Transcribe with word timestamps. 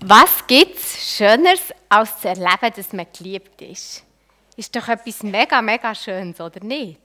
Was 0.00 0.46
gibt 0.46 0.76
es 0.76 1.16
Schöneres, 1.16 1.72
als 1.88 2.20
zu 2.20 2.28
erleben, 2.28 2.72
dass 2.74 2.92
man 2.92 3.06
geliebt 3.16 3.60
ist? 3.62 4.04
Ist 4.56 4.74
doch 4.74 4.88
etwas 4.88 5.22
mega, 5.22 5.60
mega 5.60 5.94
Schönes, 5.94 6.40
oder 6.40 6.62
nicht? 6.62 7.00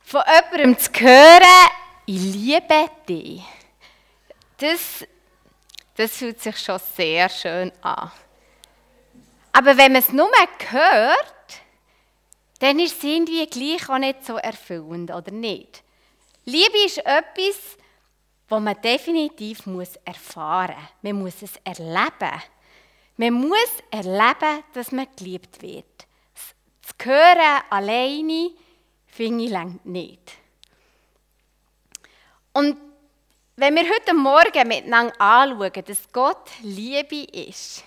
Von 0.00 0.22
jemandem 0.26 0.78
zu 0.78 0.90
hören, 1.00 1.70
ich 2.06 2.20
liebe 2.20 2.90
dich, 3.08 3.42
das, 4.58 5.06
das 5.96 6.16
fühlt 6.16 6.40
sich 6.40 6.58
schon 6.58 6.80
sehr 6.96 7.28
schön 7.28 7.72
an. 7.82 8.10
Aber 9.52 9.76
wenn 9.76 9.92
man 9.92 10.02
es 10.02 10.12
nur 10.12 10.30
hört, 10.70 11.34
dann 12.60 12.78
ist 12.78 12.98
es 12.98 13.04
irgendwie 13.04 13.46
gleich 13.46 13.88
auch 13.88 13.98
nicht 13.98 14.24
so 14.24 14.36
erfüllend, 14.36 15.10
oder 15.10 15.30
nicht? 15.30 15.82
Liebe 16.44 16.78
ist 16.84 16.98
etwas, 16.98 17.76
was 18.48 18.62
man 18.62 18.80
definitiv 18.80 19.66
muss 19.66 19.96
erfahren 20.04 20.76
muss. 20.76 21.02
Man 21.02 21.22
muss 21.22 21.42
es 21.42 21.56
erleben. 21.64 22.42
Man 23.16 23.32
muss 23.34 23.82
erleben, 23.90 24.64
dass 24.72 24.92
man 24.92 25.06
geliebt 25.16 25.60
wird. 25.60 26.06
Das 26.82 27.06
Hören 27.06 27.62
alleine 27.70 28.50
finde 29.06 29.44
ich 29.44 29.84
nicht. 29.84 30.32
Und 32.52 32.76
wenn 33.56 33.74
wir 33.74 33.82
heute 33.82 34.14
Morgen 34.14 34.68
miteinander 34.68 35.20
anschauen, 35.20 35.84
dass 35.84 36.12
Gott 36.12 36.48
Liebe 36.62 37.24
ist, 37.24 37.84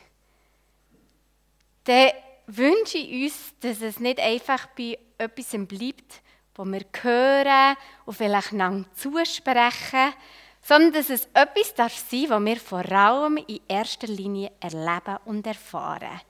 dann 1.85 2.11
wünsche 2.47 2.97
ich 2.97 3.23
uns, 3.23 3.53
dass 3.61 3.81
es 3.81 3.99
nicht 3.99 4.19
einfach 4.19 4.67
bei 4.77 4.99
etwas 5.17 5.51
bleibt, 5.51 6.21
wo 6.55 6.65
wir 6.65 6.85
hören 7.01 7.77
und 8.05 8.13
vielleicht 8.13 8.51
lang 8.51 8.85
zusprechen, 8.95 10.13
sondern 10.61 10.93
dass 10.93 11.09
es 11.09 11.27
etwas 11.33 11.73
darf 11.73 11.97
sein, 11.97 12.29
was 12.29 12.43
wir 12.43 12.57
vor 12.57 12.91
allem 12.91 13.37
in 13.37 13.61
erster 13.67 14.07
Linie 14.07 14.51
erleben 14.59 15.17
und 15.25 15.45
erfahren. 15.45 16.21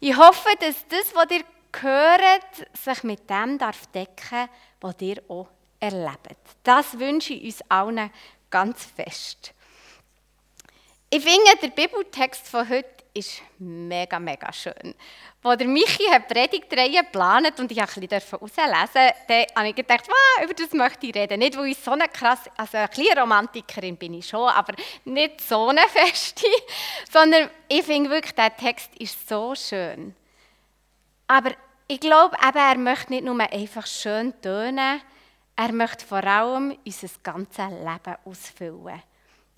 Ich 0.00 0.16
hoffe, 0.16 0.48
dass 0.60 0.86
das, 0.88 1.14
was 1.14 1.30
ihr 1.30 1.44
hört, 1.80 2.68
sich 2.76 3.02
mit 3.04 3.30
dem 3.30 3.58
darf 3.58 3.86
decken, 3.88 4.48
was 4.80 4.96
ihr 5.00 5.22
auch 5.28 5.48
erlebt. 5.80 6.36
Das 6.62 6.98
wünsche 6.98 7.34
ich 7.34 7.44
uns 7.44 7.70
allen 7.70 8.10
ganz 8.50 8.84
fest. 8.84 9.54
Ich 11.14 11.22
finde, 11.22 11.54
der 11.60 11.68
Bibeltext 11.68 12.48
von 12.48 12.66
heute 12.66 12.88
ist 13.12 13.42
mega, 13.58 14.18
mega 14.18 14.50
schön. 14.50 14.94
Als 15.42 15.58
der 15.58 15.68
Michi 15.68 16.04
hat 16.10 16.26
Predigtreihe 16.26 17.02
geplant 17.02 17.60
und 17.60 17.70
ich 17.70 17.78
ein 17.78 17.86
bisschen 17.86 18.08
herauslesen 18.08 19.12
dann 19.28 19.44
habe 19.54 19.68
ich 19.68 19.74
gedacht, 19.74 20.08
wow, 20.08 20.44
über 20.44 20.54
das 20.54 20.72
möchte 20.72 21.06
ich 21.06 21.14
reden. 21.14 21.40
Nicht, 21.40 21.54
weil 21.58 21.66
ich 21.66 21.76
so 21.76 21.90
eine 21.90 22.08
krasse, 22.08 22.50
also 22.56 22.78
eine 22.78 22.88
kleine 22.88 23.20
Romantikerin 23.20 23.98
bin 23.98 24.14
ich 24.14 24.26
schon, 24.26 24.48
aber 24.48 24.72
nicht 25.04 25.42
so 25.42 25.68
eine 25.68 25.82
feste, 25.82 26.46
sondern 27.12 27.50
ich 27.68 27.82
finde 27.82 28.08
wirklich, 28.08 28.34
der 28.34 28.56
Text 28.56 28.88
ist 28.96 29.28
so 29.28 29.54
schön. 29.54 30.16
Aber 31.26 31.50
ich 31.88 32.00
glaube, 32.00 32.38
eben, 32.42 32.56
er 32.56 32.78
möchte 32.78 33.12
nicht 33.12 33.24
nur 33.26 33.38
einfach 33.38 33.86
schön 33.86 34.32
tönen, 34.40 35.02
er 35.56 35.72
möchte 35.72 36.06
vor 36.06 36.24
allem 36.24 36.74
unser 36.86 37.08
ganzes 37.22 37.68
Leben 37.68 38.16
ausfüllen. 38.24 39.02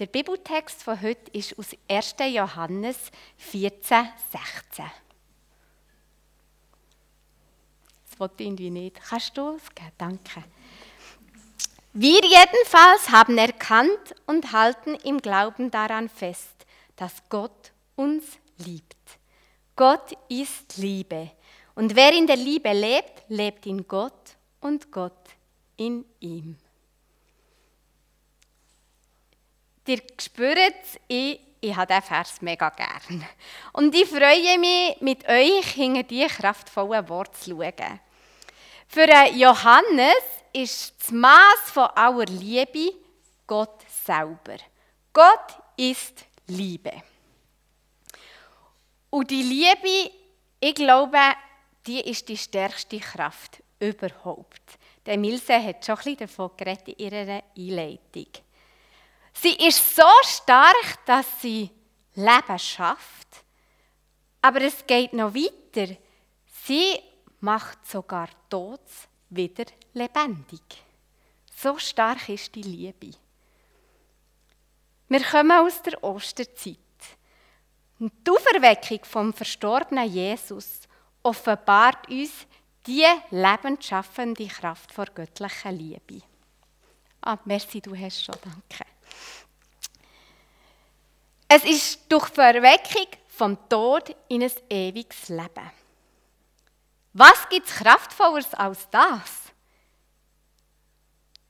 Der 0.00 0.06
Bibeltext 0.06 0.82
von 0.82 1.00
heute 1.00 1.30
ist 1.30 1.56
aus 1.56 1.68
1. 1.88 2.16
Johannes 2.32 2.96
14, 3.36 4.08
16. 4.32 4.84
Das 8.10 8.18
wollte 8.18 8.42
ich 8.42 8.48
irgendwie 8.48 8.70
nicht. 8.70 9.00
Kannst 9.00 9.36
du 9.38 9.50
es 9.50 9.72
geben? 9.72 9.92
Danke. 9.96 10.42
Wir 11.92 12.20
jedenfalls 12.22 13.10
haben 13.10 13.38
erkannt 13.38 14.16
und 14.26 14.50
halten 14.50 14.96
im 15.04 15.18
Glauben 15.18 15.70
daran 15.70 16.08
fest, 16.08 16.66
dass 16.96 17.22
Gott 17.28 17.70
uns 17.94 18.24
liebt. 18.58 18.96
Gott 19.76 20.16
ist 20.28 20.76
Liebe. 20.76 21.30
Und 21.76 21.94
wer 21.94 22.12
in 22.12 22.26
der 22.26 22.36
Liebe 22.36 22.72
lebt, 22.72 23.22
lebt 23.28 23.64
in 23.66 23.86
Gott 23.86 24.36
und 24.60 24.90
Gott 24.90 25.30
in 25.76 26.04
ihm. 26.18 26.56
Ihr 29.86 30.02
spürt, 30.20 30.74
ich, 31.08 31.40
ich 31.60 31.76
habe 31.76 31.86
diesen 31.86 32.02
Vers 32.02 32.40
mega 32.40 32.70
gern. 32.70 33.26
Und 33.72 33.94
ich 33.94 34.08
freue 34.08 34.58
mich, 34.58 35.00
mit 35.00 35.28
euch 35.28 35.66
hinter 35.72 36.02
diese 36.02 36.28
kraftvollen 36.28 37.08
Worte 37.08 37.38
zu 37.38 37.50
schauen. 37.50 38.00
Für 38.88 39.08
Johannes 39.34 40.22
ist 40.52 40.94
das 40.98 41.10
Maß 41.10 41.70
von 41.72 41.88
aller 41.94 42.26
Liebe 42.26 42.94
Gott 43.46 43.82
selber. 44.04 44.56
Gott 45.12 45.58
ist 45.76 46.24
Liebe. 46.46 46.92
Und 49.10 49.30
die 49.30 49.42
Liebe, 49.42 50.10
ich 50.60 50.74
glaube, 50.74 51.18
die 51.86 52.00
ist 52.00 52.28
die 52.28 52.36
stärkste 52.36 52.98
Kraft 52.98 53.62
überhaupt. 53.78 54.78
Der 55.06 55.18
Milse 55.18 55.62
hat 55.62 55.84
schon 55.84 55.96
ein 55.96 56.02
bisschen 56.04 56.16
davon 56.16 56.50
geredet 56.56 56.88
in 56.88 56.98
ihrer 56.98 57.42
Einleitung. 57.56 58.43
Sie 59.34 59.54
ist 59.66 59.96
so 59.96 60.08
stark, 60.22 61.04
dass 61.06 61.26
sie 61.40 61.70
Leben 62.14 62.58
schafft. 62.58 63.28
Aber 64.40 64.60
es 64.60 64.86
geht 64.86 65.12
noch 65.12 65.34
weiter. 65.34 65.96
Sie 66.64 66.98
macht 67.40 67.86
sogar 67.86 68.28
Todes 68.48 69.08
wieder 69.30 69.64
lebendig. 69.92 70.62
So 71.56 71.78
stark 71.78 72.28
ist 72.28 72.54
die 72.54 72.62
Liebe. 72.62 73.10
Wir 75.08 75.22
kommen 75.22 75.52
aus 75.52 75.82
der 75.82 76.02
Osterzeit. 76.02 76.78
Die 77.98 78.30
Auferweckung 78.30 79.04
vom 79.04 79.32
verstorbenen 79.32 80.10
Jesus 80.10 80.80
offenbart 81.22 82.08
uns 82.08 82.46
die 82.86 83.06
lebensschaffende 83.30 84.46
Kraft 84.46 84.92
vor 84.92 85.06
göttlicher 85.06 85.72
Liebe. 85.72 86.22
Ah, 87.22 87.38
merci, 87.44 87.80
du 87.80 87.96
hast 87.96 88.24
schon, 88.24 88.36
danke. 88.42 88.84
Es 91.48 91.64
ist 91.64 92.00
durch 92.08 92.28
die 92.30 92.34
Verweckung 92.34 93.06
vom 93.28 93.68
Tod 93.68 94.14
in 94.28 94.42
ein 94.42 94.52
ewiges 94.70 95.28
Leben. 95.28 95.70
Was 97.12 97.48
gibt 97.48 97.68
es 97.68 97.74
Kraftvolleres 97.74 98.54
als 98.54 98.88
das? 98.90 99.44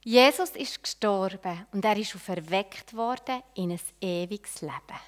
Jesus 0.03 0.50
ist 0.50 0.83
gestorben 0.83 1.66
und 1.72 1.84
er 1.84 1.97
ist 1.97 2.12
verweckt 2.12 2.94
worden 2.94 3.43
in 3.54 3.72
ein 3.72 3.81
ewiges 4.00 4.60
Leben. 4.60 5.00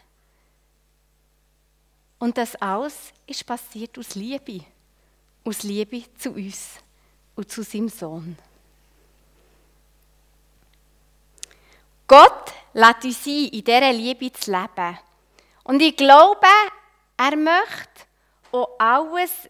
Und 2.19 2.39
das 2.39 2.57
alles 2.57 3.13
ist 3.27 3.45
passiert 3.45 3.99
aus 3.99 4.15
Liebe, 4.15 4.65
aus 5.45 5.63
Liebe 5.63 6.05
zu 6.15 6.31
uns 6.31 6.77
und 7.35 7.51
zu 7.51 7.63
seinem 7.63 7.91
Sohn. 7.91 8.39
Gott 12.07 12.55
lädt 12.77 13.05
uns 13.05 13.27
ein, 13.27 13.49
in 13.49 13.65
dieser 13.65 13.93
Liebe 13.93 14.31
zu 14.33 14.53
leben. 14.53 14.99
Und 15.65 15.81
ich 15.81 15.97
glaube, 15.97 16.47
er 17.17 17.35
möchte 17.35 18.05
auch 18.53 18.79
alles, 18.79 19.49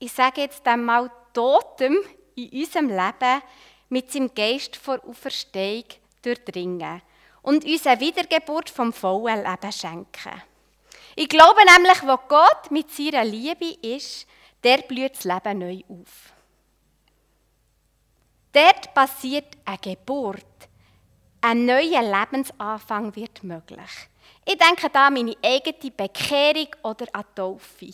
ich 0.00 0.12
sage 0.12 0.42
jetzt 0.42 0.66
einmal, 0.66 1.10
Totem 1.32 1.96
in 2.34 2.50
unserem 2.50 2.88
Leben 2.88 3.42
mit 3.88 4.10
seinem 4.10 4.34
Geist 4.34 4.76
vor 4.76 5.00
Auferstehung 5.08 5.84
durchdringen 6.22 7.00
und 7.42 7.64
uns 7.64 7.86
eine 7.86 8.00
Wiedergeburt 8.00 8.70
vom 8.70 8.92
vollen 8.92 9.44
Leben 9.44 9.72
schenken. 9.72 10.42
Ich 11.14 11.28
glaube 11.28 11.60
nämlich, 11.76 12.02
wo 12.02 12.16
Gott 12.28 12.70
mit 12.70 12.90
seiner 12.90 13.24
Liebe 13.24 13.76
ist, 13.82 14.26
der 14.64 14.78
blüht 14.78 15.14
das 15.14 15.24
Leben 15.24 15.58
neu 15.58 15.80
auf. 15.88 16.32
Dort 18.52 18.94
passiert 18.94 19.56
eine 19.64 19.78
Geburt, 19.78 20.44
ein 21.44 21.66
neuer 21.66 22.02
Lebensanfang 22.02 23.14
wird 23.14 23.44
möglich. 23.44 24.08
Ich 24.46 24.56
denke 24.56 24.88
da 24.90 25.08
an 25.08 25.14
meine 25.14 25.36
eigene 25.44 25.90
Bekehrung 25.90 26.68
oder 26.82 27.06
an 27.12 27.24
Taufe. 27.34 27.90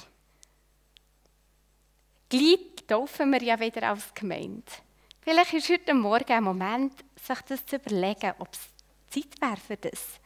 Gleich 2.29 2.87
taufen 2.87 3.32
wir 3.32 3.43
ja 3.43 3.58
wieder 3.58 3.88
als 3.88 4.14
Gemeinde. 4.14 4.62
Vielleicht 5.20 5.52
ist 5.52 5.69
heute 5.69 5.94
Morgen 5.94 6.32
ein 6.32 6.44
Moment, 6.44 6.93
sich 7.17 7.41
das 7.41 7.67
zu 7.67 7.76
überlegen, 7.76 8.35
ob 8.38 8.50
es 8.52 8.61
Zeit 9.12 9.41
wäre 9.41 9.56
für 9.56 9.76
das. 9.76 10.20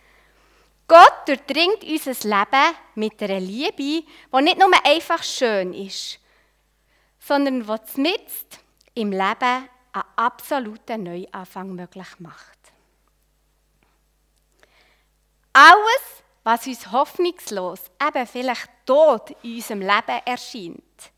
Gott 0.86 1.26
durchdringt 1.26 1.82
unser 1.82 2.28
Leben 2.28 2.76
mit 2.94 3.22
einer 3.22 3.40
Liebe, 3.40 3.72
die 3.72 4.42
nicht 4.42 4.58
nur 4.58 4.70
einfach 4.84 5.22
schön 5.22 5.72
ist, 5.72 6.20
sondern 7.20 7.62
die 7.64 8.00
mit 8.02 8.26
im 8.94 9.12
Leben 9.12 9.68
einen 9.92 10.04
absoluten 10.16 11.04
Neuanfang 11.04 11.74
möglich 11.74 12.18
macht. 12.18 12.63
Alles, 15.56 16.24
was 16.42 16.66
uns 16.66 16.90
hoffnungslos, 16.90 17.80
eben 18.02 18.26
vielleicht 18.26 18.68
tot 18.84 19.30
in 19.42 19.54
unserem 19.54 19.80
Leben 19.82 20.20
erscheint, 20.26 21.12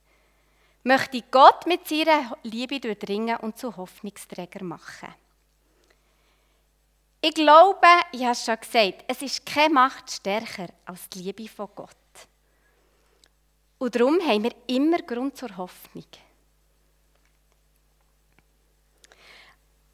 möchte 0.82 1.22
Gott 1.30 1.66
mit 1.66 1.88
seiner 1.88 2.36
Liebe 2.42 2.78
durchdringen 2.78 3.38
und 3.38 3.58
zu 3.58 3.74
Hoffnungsträger 3.74 4.62
machen. 4.62 5.14
Ich 7.22 7.34
glaube, 7.34 7.86
ich 8.12 8.20
habe 8.20 8.32
es 8.32 8.44
schon 8.44 8.60
gesagt, 8.60 9.04
es 9.08 9.22
ist 9.22 9.46
keine 9.46 9.72
Macht 9.72 10.10
stärker 10.10 10.68
als 10.84 11.08
die 11.08 11.22
Liebe 11.22 11.48
von 11.48 11.70
Gott. 11.74 11.88
Und 13.78 13.96
darum 13.96 14.20
haben 14.20 14.44
wir 14.44 14.54
immer 14.66 14.98
Grund 14.98 15.34
zur 15.36 15.56
Hoffnung. 15.56 16.04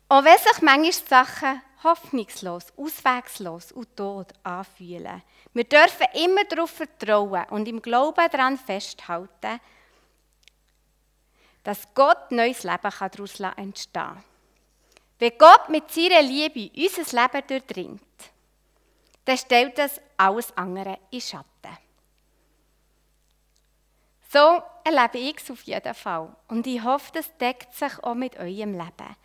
Auch 0.09 0.25
wenn 0.25 0.37
sich 0.37 0.61
manchmal 0.63 0.93
Sachen 0.93 1.63
hoffnungslos, 1.83 2.73
auswegslos 2.77 3.73
und 3.73 3.97
tot 3.97 4.33
anfühlen, 4.43 5.23
wir 5.55 5.65
dürfen 5.65 6.07
immer 6.15 6.45
darauf 6.45 6.71
vertrauen 6.71 7.45
und 7.51 7.69
im 7.69 7.83
Glauben 7.83 8.29
daran 8.31 8.59
festhalten, 8.59 9.61
dass 11.63 11.95
Gott 11.95 12.31
neues 12.31 12.63
Leben 12.63 12.79
daraus 12.83 13.41
entstehen 13.41 13.93
kann. 13.93 14.25
Wenn 15.19 15.39
Gott 15.39 15.69
mit 15.69 15.91
seiner 15.91 16.23
Liebe 16.23 16.71
unser 16.75 17.23
Leben 17.23 17.47
durchdringt, 17.47 18.03
dann 19.25 19.39
stellt 19.39 19.79
das 19.79 20.01
alles 20.17 20.57
andere 20.57 20.99
in 21.11 21.21
Schatten. 21.21 21.47
So 24.33 24.63
erlebe 24.83 25.19
ich 25.19 25.37
es 25.37 25.51
auf 25.51 25.63
jeden 25.63 25.95
Fall. 25.95 26.35
Und 26.49 26.67
ich 26.67 26.83
hoffe, 26.83 27.13
das 27.13 27.37
deckt 27.37 27.75
sich 27.75 28.03
auch 28.03 28.15
mit 28.15 28.37
eurem 28.37 28.73
Leben. 28.73 29.17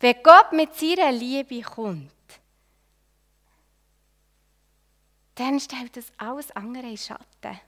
Wenn 0.00 0.22
Gott 0.22 0.52
mit 0.52 0.74
seiner 0.74 1.12
Liebe 1.12 1.60
kommt, 1.60 2.10
dann 5.34 5.60
stellt 5.60 5.96
das 5.96 6.10
alles 6.16 6.50
andere 6.52 6.86
in 6.88 6.96
Schatten. 6.96 7.60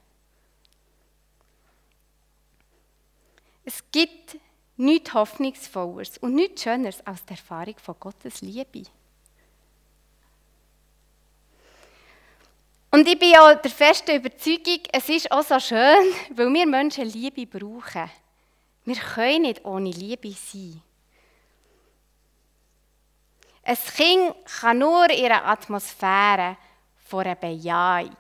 Es 3.65 3.85
gibt 3.93 4.39
nichts 4.77 5.13
Hoffnungsvolleres 5.15 6.19
und 6.19 6.35
nichts 6.35 6.63
Schöneres 6.63 7.07
als 7.07 7.25
die 7.27 7.33
Erfahrung 7.33 7.77
von 7.79 7.97
Gottes 8.01 8.41
Liebe. 8.41 8.85
Und 12.91 13.09
ich 13.09 13.19
bin 13.19 13.31
ja 13.31 13.55
der 13.55 13.71
festen 13.71 14.17
Überzeugung, 14.17 14.81
es 14.93 15.09
ist 15.09 15.31
auch 15.33 15.43
so 15.43 15.59
schön, 15.61 16.13
weil 16.35 16.53
wir 16.53 16.67
Menschen 16.67 17.07
Liebe 17.07 17.47
brauchen. 17.47 18.11
Wir 18.85 18.97
können 18.97 19.43
nicht 19.43 19.65
ohne 19.65 19.91
Liebe 19.91 20.33
sein. 20.33 20.83
Ein 23.65 23.77
Kind 23.77 24.35
kann 24.61 24.79
nur 24.79 25.09
in 25.11 25.27
einer 25.27 25.47
Atmosphäre 25.47 26.57
von 27.05 27.25
einer 27.25 27.37
Bejahung 27.37 28.17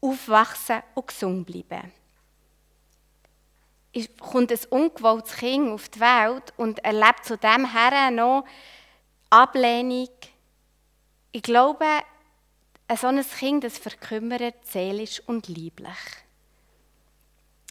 aufwachsen 0.00 0.82
und 0.94 1.06
gesund 1.06 1.46
bleiben 1.46 1.92
kommt 4.20 4.52
ein 4.52 4.58
ungewolltes 4.70 5.36
Kind 5.36 5.70
auf 5.70 5.88
die 5.88 6.00
Welt 6.00 6.52
und 6.56 6.84
erlebt 6.84 7.24
zu 7.24 7.38
dem 7.38 7.72
her 7.72 8.10
noch 8.10 8.44
Ablehnung. 9.30 10.08
Ich 11.32 11.42
glaube, 11.42 11.86
ein 12.88 12.96
solches 12.96 13.30
Kind 13.36 13.64
das 13.64 13.78
verkümmert 13.78 14.66
seelisch 14.66 15.20
und 15.26 15.48
lieblich. 15.48 15.96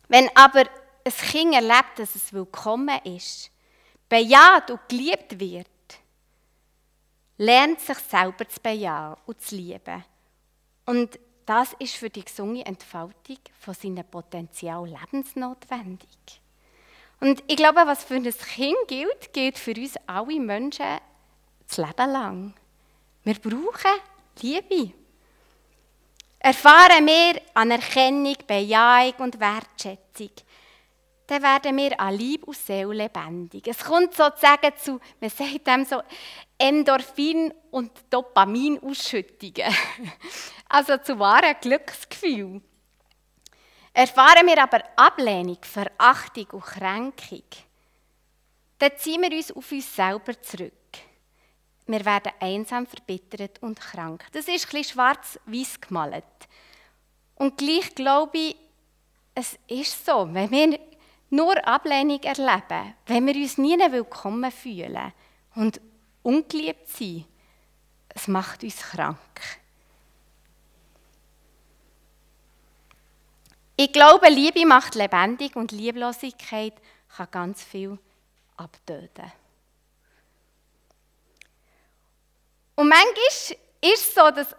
Wenn 0.08 0.30
aber 0.36 0.66
ein 1.04 1.14
Kind 1.14 1.54
erlebt, 1.54 1.98
dass 1.98 2.16
es 2.16 2.34
willkommen 2.34 3.00
ist, 3.04 3.52
bejaht 4.10 4.72
und 4.72 4.88
geliebt 4.90 5.40
wird, 5.40 5.68
lernt 7.38 7.80
sich 7.80 7.98
selber 7.98 8.48
zu 8.48 8.60
bejahen 8.62 9.18
und 9.26 9.42
zu 9.42 9.56
lieben. 9.56 10.04
Und 10.86 11.20
das 11.46 11.74
ist 11.80 11.96
für 11.96 12.10
die 12.10 12.26
gesunde 12.26 12.66
Entfaltung 12.66 13.38
von 13.60 13.74
seinem 13.74 14.06
Potenzial 14.06 14.88
lebensnotwendig. 14.88 16.42
Und 17.20 17.44
ich 17.48 17.56
glaube, 17.56 17.82
was 17.86 18.04
für 18.04 18.16
ein 18.16 18.24
Kind 18.24 18.76
gilt, 18.88 19.34
gilt 19.34 19.58
für 19.58 19.74
uns 19.74 19.96
alle 20.06 20.40
Menschen 20.40 21.00
das 21.68 21.78
Leben 21.78 22.12
lang. 22.12 22.54
Wir 23.24 23.36
brauchen 23.36 24.02
Liebe. 24.42 24.94
Erfahren 26.40 27.06
wir 27.08 27.42
Anerkennung, 27.54 28.36
Bejahung 28.46 29.14
und 29.18 29.40
Wertschätzung, 29.40 30.30
dann 31.28 31.42
werden 31.42 31.78
wir 31.78 32.00
an 32.00 32.14
Lieb 32.14 32.44
und 32.44 32.56
Seele 32.56 32.94
lebendig. 32.94 33.68
Es 33.68 33.84
kommt 33.84 34.14
sozusagen 34.14 34.72
zu, 34.78 35.00
man 35.20 35.30
sagt 35.32 35.66
dem 35.66 35.86
so, 35.86 36.04
Endorphin- 36.58 37.54
und 37.72 37.92
Dopaminausschüttungen. 38.10 39.74
also 40.70 40.98
zu 40.98 41.20
wahren 41.20 41.56
Glücksgefühl. 41.62 42.62
Erfahren 43.94 44.46
wir 44.48 44.62
aber 44.62 44.84
Ablehnung, 44.96 45.58
Verachtung 45.62 46.48
und 46.52 46.64
Kränkung, 46.64 47.44
dann 48.78 48.92
ziehen 48.98 49.22
wir 49.22 49.32
uns 49.32 49.52
auf 49.52 49.72
uns 49.72 49.96
selber 49.96 50.42
zurück. 50.42 50.74
Wir 51.88 52.04
werden 52.04 52.34
einsam, 52.40 52.86
verbittert 52.88 53.62
und 53.62 53.80
krank. 53.80 54.26
Das 54.34 54.48
ist 54.48 54.74
ein 54.74 54.84
schwarz-weiß 54.84 55.80
gemalt. 55.80 56.24
Und 57.36 57.58
gleich 57.58 57.94
glaube 57.96 58.38
ich, 58.38 58.56
es 59.34 59.58
ist 59.68 60.06
so, 60.06 60.28
wenn 60.34 60.52
wir 60.52 60.80
nur 61.30 61.66
Ablehnung 61.68 62.22
erleben, 62.24 62.96
wenn 63.06 63.28
wir 63.28 63.36
uns 63.36 63.58
nie 63.58 63.78
willkommen 63.78 64.52
fühlen 64.52 65.14
und 65.56 65.80
ungeliebt 66.26 66.90
sind, 66.90 67.26
es 68.10 68.28
macht 68.28 68.64
uns 68.64 68.78
krank. 68.78 69.18
Ich 73.78 73.92
glaube, 73.92 74.30
Liebe 74.30 74.66
macht 74.66 74.96
lebendig 74.96 75.56
und 75.56 75.72
Lieblosigkeit 75.72 76.74
kann 77.16 77.28
ganz 77.30 77.64
viel 77.64 77.98
abtöten. 78.56 79.32
Und 82.76 82.90
manchmal 82.90 83.58
ist 83.82 84.08
es 84.08 84.16
so, 84.16 84.32
dass, 84.32 84.56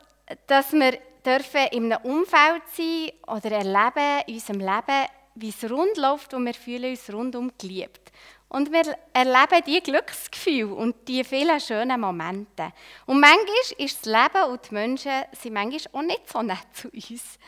dass 0.46 0.72
wir 0.72 0.98
dürfen 1.24 1.66
in 1.72 1.92
einem 1.92 2.04
Umfeld 2.04 2.62
sein 2.74 3.10
oder 3.26 3.52
erleben 3.52 4.22
in 4.26 4.34
unserem 4.34 4.60
Leben, 4.60 5.08
wie 5.34 5.48
es 5.48 5.70
rund 5.70 5.96
läuft 5.96 6.34
und 6.34 6.46
wir 6.46 6.54
fühlen 6.54 6.90
uns 6.90 7.12
rundum 7.12 7.52
geliebt. 7.58 8.12
Und 8.48 8.70
wir 8.72 8.96
erleben 9.12 9.64
die 9.66 9.82
Glücksgefühle 9.82 10.74
und 10.74 11.08
die 11.08 11.24
vielen 11.24 11.60
schönen 11.60 12.00
Momente. 12.00 12.72
Und 13.04 13.20
manchmal 13.20 13.46
ist 13.78 14.06
das 14.06 14.12
Leben 14.12 14.50
und 14.50 14.70
die 14.70 14.74
Menschen 14.74 15.22
sind 15.32 15.54
manchmal 15.54 15.80
auch 15.92 16.06
nicht 16.06 16.30
so 16.30 16.42
nett 16.42 16.66
zu 16.72 16.88
uns. 16.88 17.38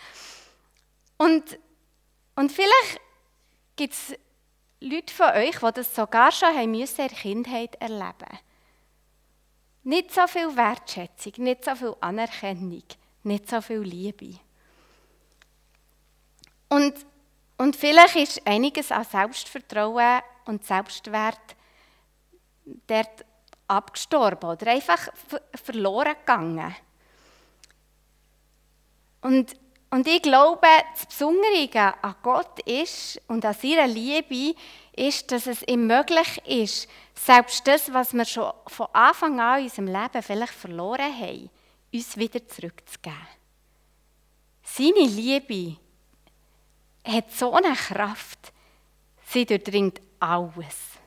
Und, 1.16 1.58
und 2.34 2.52
vielleicht 2.52 3.00
gibt 3.76 3.94
es 3.94 4.14
Leute 4.80 5.14
von 5.14 5.30
euch, 5.30 5.58
die 5.58 5.72
das 5.74 5.94
sogar 5.94 6.32
schon 6.32 6.48
haben 6.54 6.72
müssen 6.72 7.00
in 7.02 7.08
der 7.08 7.16
Kindheit 7.16 7.74
erleben 7.76 8.38
Nicht 9.84 10.12
so 10.12 10.26
viel 10.26 10.56
Wertschätzung, 10.56 11.32
nicht 11.38 11.64
so 11.64 11.74
viel 11.74 11.96
Anerkennung, 12.00 12.84
nicht 13.22 13.48
so 13.48 13.60
viel 13.60 13.80
Liebe. 13.80 14.38
Und 16.68 16.94
und 17.60 17.74
vielleicht 17.74 18.14
ist 18.14 18.46
einiges 18.46 18.92
an 18.92 19.04
Selbstvertrauen 19.04 20.20
und 20.48 20.64
Selbstwert 20.64 21.56
dort 22.86 23.24
abgestorben 23.66 24.50
oder 24.50 24.70
einfach 24.70 25.08
verloren 25.54 26.14
gegangen. 26.18 26.74
Und, 29.20 29.54
und 29.90 30.06
ich 30.06 30.22
glaube, 30.22 30.66
das 30.94 31.06
Besondere 31.06 31.94
an 32.02 32.14
Gott 32.22 32.60
ist 32.60 33.20
und 33.28 33.44
an 33.44 33.54
seiner 33.54 33.86
Liebe 33.86 34.58
ist, 34.96 35.30
dass 35.30 35.46
es 35.46 35.62
ihm 35.62 35.86
möglich 35.86 36.40
ist, 36.46 36.88
selbst 37.14 37.66
das, 37.66 37.92
was 37.92 38.14
wir 38.14 38.24
schon 38.24 38.52
von 38.66 38.86
Anfang 38.92 39.40
an 39.40 39.58
in 39.58 39.64
unserem 39.64 39.86
Leben 39.86 40.22
vielleicht 40.22 40.54
verloren 40.54 41.14
haben, 41.14 41.50
uns 41.92 42.16
wieder 42.16 42.46
zurückzugeben. 42.46 43.18
Seine 44.62 45.06
Liebe 45.06 45.76
hat 47.04 47.32
so 47.32 47.52
eine 47.52 47.74
Kraft. 47.74 48.52
Sie 49.26 49.46
durchdringt 49.46 50.00
alles. 50.20 50.98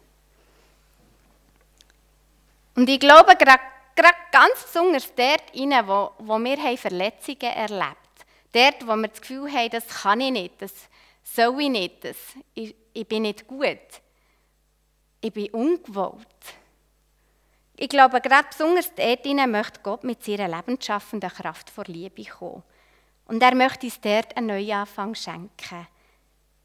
Und 2.76 2.90
ich 2.90 3.00
glaube, 3.00 3.36
gerade, 3.36 3.62
gerade 3.96 4.18
ganz 4.32 4.64
besonders 4.64 5.14
dort 5.14 5.44
rein, 5.54 5.88
wo, 5.88 6.12
wo 6.20 6.40
wir 6.40 6.78
Verletzungen 6.78 7.42
erlebt 7.42 7.82
haben, 7.82 7.96
dort, 8.54 8.88
wo 8.88 8.96
wir 8.96 9.08
das 9.08 9.22
Gefühl 9.22 9.52
haben, 9.52 9.70
das 9.70 9.88
kann 9.88 10.22
ich 10.22 10.32
nicht, 10.32 10.62
das 10.62 10.74
soll 11.24 11.62
ich 11.62 11.70
nicht, 11.70 12.04
das, 12.04 12.18
ich, 12.54 12.76
ich 12.94 13.08
bin 13.08 13.24
nicht 13.24 13.48
gut, 13.48 13.78
ich 15.22 15.34
bin 15.34 15.50
ungewollt. 15.52 16.28
Ich 17.78 17.90
glaube, 17.90 18.22
gerade 18.22 18.48
besonders 18.48 18.94
dort 18.94 19.26
rein 19.26 19.52
möchte 19.52 19.80
Gott 19.82 20.04
mit 20.04 20.24
seiner 20.24 20.48
lebensschaffenden 20.48 21.30
Kraft 21.30 21.70
vor 21.70 21.86
Liebe 21.86 22.24
kommen. 22.26 22.64
Und 23.26 23.42
er 23.42 23.56
möchte 23.56 23.88
uns 23.88 24.00
dort 24.00 24.36
einen 24.38 24.48
Neuanfang 24.48 25.16
schenken. 25.16 25.88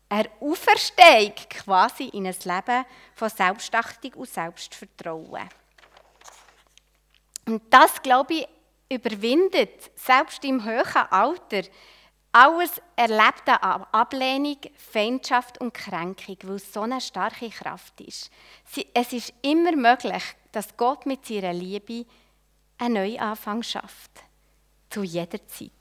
Er 0.09 0.27
Auferstehung 0.41 1.35
quasi 1.51 2.05
in 2.05 2.27
ein 2.27 2.37
Leben 2.45 2.85
von 3.15 3.29
Selbstachtung 3.29 4.15
und 4.15 4.29
Selbstvertrauen. 4.29 5.49
Und 7.47 7.63
das, 7.71 8.01
glaube 8.03 8.35
ich, 8.35 8.49
überwindet 8.89 9.91
selbst 9.97 10.45
im 10.45 10.65
hohen 10.65 11.11
Alter 11.11 11.63
alles 12.33 12.83
erlebte 12.97 13.63
Ablehnung, 13.63 14.59
Feindschaft 14.77 15.59
und 15.59 15.73
Kränkung, 15.73 16.37
weil 16.43 16.57
es 16.57 16.71
so 16.71 16.83
eine 16.83 17.01
starke 17.01 17.49
Kraft 17.49 17.99
ist. 18.03 18.31
Es 18.93 19.13
ist 19.15 19.33
immer 19.41 19.75
möglich, 19.75 20.23
dass 20.53 20.77
Gott 20.77 21.07
mit 21.07 21.25
seiner 21.25 21.55
Liebe 21.55 22.05
einen 22.77 22.95
Neuanfang 22.95 23.63
schafft. 23.63 24.11
Zu 24.91 25.03
jeder 25.03 25.47
Zeit. 25.49 25.76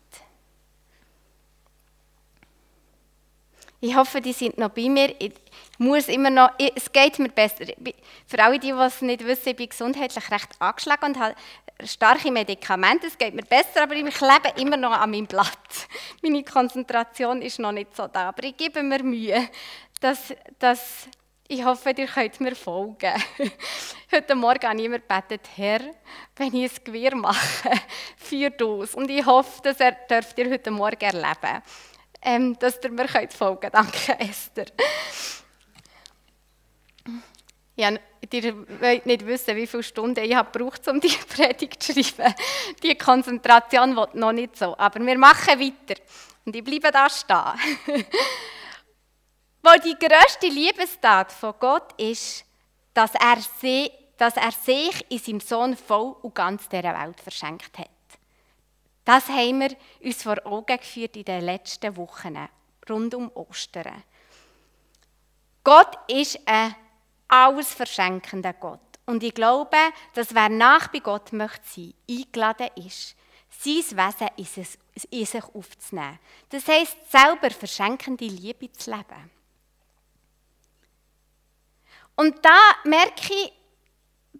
Ich 3.85 3.95
hoffe, 3.95 4.19
die 4.19 4.33
sind 4.33 4.57
noch 4.57 4.69
bei 4.69 4.89
mir. 4.89 5.13
Ich 5.19 5.33
muss 5.77 6.07
immer 6.07 6.31
noch, 6.31 6.49
es 6.57 6.91
geht 6.91 7.19
mir 7.19 7.29
besser. 7.29 7.65
Für 8.25 8.43
alle, 8.43 8.57
die 8.57 8.71
es 8.71 9.01
nicht 9.03 9.23
wissen, 9.23 9.49
ich 9.49 9.55
bin 9.55 9.69
gesundheitlich 9.69 10.31
recht 10.31 10.49
angeschlagen 10.57 11.05
und 11.05 11.19
habe 11.19 11.35
starke 11.83 12.31
Medikamente. 12.31 13.05
Es 13.05 13.15
geht 13.15 13.35
mir 13.35 13.43
besser, 13.43 13.83
aber 13.83 13.93
ich 13.93 14.03
lebe 14.03 14.59
immer 14.59 14.75
noch 14.75 14.91
an 14.91 15.11
meinem 15.11 15.27
Blatt. 15.27 15.47
Meine 16.23 16.43
Konzentration 16.43 17.43
ist 17.43 17.59
noch 17.59 17.73
nicht 17.73 17.95
so 17.95 18.07
da, 18.07 18.29
aber 18.29 18.43
ich 18.45 18.57
gebe 18.57 18.81
mir 18.81 19.03
Mühe, 19.03 19.49
dass, 20.01 20.33
dass 20.57 21.07
ich 21.47 21.63
hoffe, 21.63 21.91
ihr 21.95 22.07
könnt 22.07 22.41
mir 22.41 22.55
folgen. 22.55 23.13
Heute 24.11 24.33
Morgen 24.33 24.67
habe 24.67 24.79
ich 24.79 24.85
immer 24.85 24.97
gebetet, 24.97 25.47
Herr, 25.55 25.81
wenn 26.37 26.55
ich 26.55 26.71
ein 26.71 26.83
Gewirr 26.85 27.15
mache, 27.15 27.69
führt 28.17 28.63
aus. 28.63 28.95
Und 28.95 29.11
ich 29.11 29.23
hoffe, 29.23 29.61
dass 29.61 29.79
ihr 29.79 29.95
dürft 30.09 30.39
ihr 30.39 30.49
heute 30.49 30.71
Morgen 30.71 31.01
erleben 31.01 31.61
ähm, 32.25 32.57
dass 32.59 32.79
ihr 32.83 32.91
mir 32.91 33.07
folgen 33.07 33.59
könnt. 33.61 33.73
Danke, 33.73 34.19
Esther. 34.19 34.65
Ja, 37.77 37.91
ihr 38.31 38.67
wollt 38.79 39.05
nicht 39.05 39.25
wissen, 39.25 39.55
wie 39.55 39.67
viele 39.67 39.83
Stunden 39.83 40.23
ich 40.23 40.33
habe 40.33 40.63
um 40.63 40.99
diese 40.99 41.17
Predigt 41.27 41.83
zu 41.83 41.91
schreiben. 42.03 42.33
Die 42.81 42.97
Konzentration 42.97 43.95
wird 43.95 44.15
noch 44.15 44.31
nicht 44.31 44.57
so. 44.57 44.77
Aber 44.77 44.99
wir 45.05 45.17
machen 45.17 45.59
weiter. 45.59 46.01
Und 46.45 46.55
ich 46.55 46.63
bleibe 46.63 46.91
da 46.91 47.09
stehen. 47.09 48.05
Weil 49.61 49.79
die 49.79 49.95
grösste 49.99 50.47
Liebestat 50.47 51.31
von 51.31 51.53
Gott 51.59 51.99
ist, 51.99 52.45
dass 52.93 53.13
er, 53.15 53.37
sie, 53.59 53.91
dass 54.17 54.37
er 54.37 54.51
sich 54.51 55.05
in 55.09 55.19
seinem 55.19 55.39
Sohn 55.39 55.75
voll 55.75 56.15
und 56.21 56.35
ganz 56.35 56.69
dieser 56.69 56.97
Welt 56.97 57.19
verschenkt 57.19 57.77
hat. 57.77 57.89
Das 59.05 59.29
haben 59.29 59.59
wir 59.61 59.77
uns 60.03 60.23
vor 60.23 60.45
Augen 60.45 60.77
geführt 60.77 61.15
in 61.15 61.25
den 61.25 61.45
letzten 61.45 61.95
Wochen 61.95 62.37
rund 62.89 63.13
um 63.13 63.31
Ostern. 63.35 64.03
Gott 65.63 65.97
ist 66.07 66.39
ein 66.45 66.75
alles 67.27 67.73
verschenkender 67.73 68.53
Gott. 68.53 68.79
Und 69.05 69.23
ich 69.23 69.33
glaube, 69.33 69.77
dass 70.13 70.33
wer 70.33 70.49
nach 70.49 70.87
bei 70.87 70.99
Gott 70.99 71.31
möchte 71.33 71.61
sein, 71.63 71.93
eingeladen 72.09 72.69
ist, 72.75 73.15
sein 73.49 73.75
Wesen 73.75 74.29
in 75.11 75.25
sich 75.25 75.43
aufzunehmen. 75.43 76.19
Das 76.49 76.67
heisst, 76.67 76.97
selber 77.11 77.51
verschenkende 77.51 78.25
Liebe 78.25 78.71
zu 78.71 78.91
leben. 78.91 79.31
Und 82.15 82.43
da 82.43 82.59
merke 82.83 83.33
ich, 83.33 83.53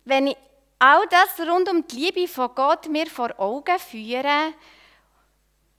wenn 0.06 0.28
ich 0.28 0.38
all 0.80 1.06
das 1.08 1.48
rund 1.48 1.70
um 1.70 1.86
die 1.88 1.96
Liebe 1.96 2.28
von 2.28 2.54
Gott 2.54 2.88
mir 2.90 3.08
vor 3.08 3.38
Augen 3.40 3.80
führe 3.80 4.54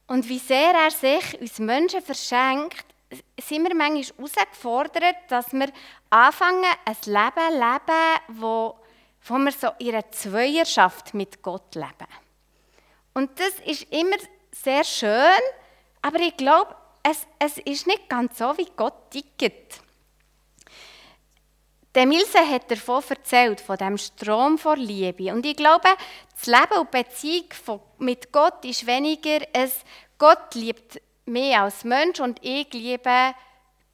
und 0.06 0.28
wie 0.28 0.38
sehr 0.38 0.72
er 0.72 0.90
sich 0.90 1.40
uns 1.40 1.58
Menschen 1.58 2.02
verschenkt, 2.02 2.84
sind 3.40 3.66
wir 3.66 3.74
manchmal 3.74 4.04
herausgefordert, 4.04 5.16
dass 5.28 5.52
wir 5.52 5.68
anfangen, 6.10 6.64
ein 6.84 6.96
Leben 7.04 7.52
zu 7.52 7.58
leben, 7.58 8.40
wo, 8.40 8.78
wo 9.26 9.34
wir 9.38 9.52
so 9.52 9.68
in 9.78 9.88
einer 9.90 10.10
Zweierschaft 10.10 11.14
mit 11.14 11.42
Gott 11.42 11.74
leben. 11.74 12.08
Und 13.14 13.38
das 13.38 13.54
ist 13.64 13.90
immer 13.92 14.16
sehr 14.52 14.84
schön, 14.84 15.40
aber 16.02 16.20
ich 16.20 16.36
glaube, 16.36 16.74
es, 17.02 17.26
es 17.38 17.58
ist 17.58 17.86
nicht 17.86 18.08
ganz 18.08 18.38
so, 18.38 18.56
wie 18.58 18.68
Gott 18.76 19.10
tickt. 19.10 19.80
Der 21.96 22.04
Milse 22.04 22.38
hat 22.40 22.70
davon 22.70 23.02
erzählt, 23.08 23.58
von 23.58 23.78
dem 23.78 23.96
Strom 23.96 24.58
vor 24.58 24.76
Liebe. 24.76 25.32
Und 25.32 25.46
ich 25.46 25.56
glaube, 25.56 25.88
das 26.38 26.46
Leben 26.46 26.78
und 26.78 26.92
die 26.92 27.02
Beziehung 27.02 27.80
mit 27.96 28.30
Gott 28.30 28.62
ist 28.66 28.86
weniger 28.86 29.38
es, 29.54 29.78
Gott 30.18 30.54
liebt 30.54 31.00
mehr 31.24 31.62
als 31.62 31.84
Mensch 31.84 32.20
und 32.20 32.38
ich 32.42 32.70
liebe 32.74 33.34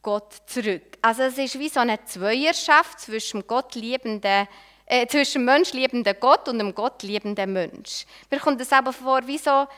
Gott 0.03 0.35
zurück. 0.47 0.99
Also 1.01 1.23
es 1.23 1.39
ist 1.39 1.57
wie 1.61 1.69
so 1.69 1.79
eine 1.79 2.05
Zweierschaft 2.05 2.99
zwischen 2.99 3.47
Gott 3.47 3.77
liebenden 3.77 4.49
äh, 4.87 5.07
zwischen 5.07 5.45
Mensch 5.45 5.73
liebenden 5.73 6.17
Gott 6.19 6.49
und 6.49 6.59
einem 6.59 6.75
Gott 6.75 7.05
liebenden 7.05 7.53
Mensch. 7.53 8.05
Mir 8.29 8.41
kommt 8.41 8.61
es 8.61 8.73
aber 8.73 8.93
vor, 8.93 9.25
wie 9.29 9.39
so, 9.39 9.69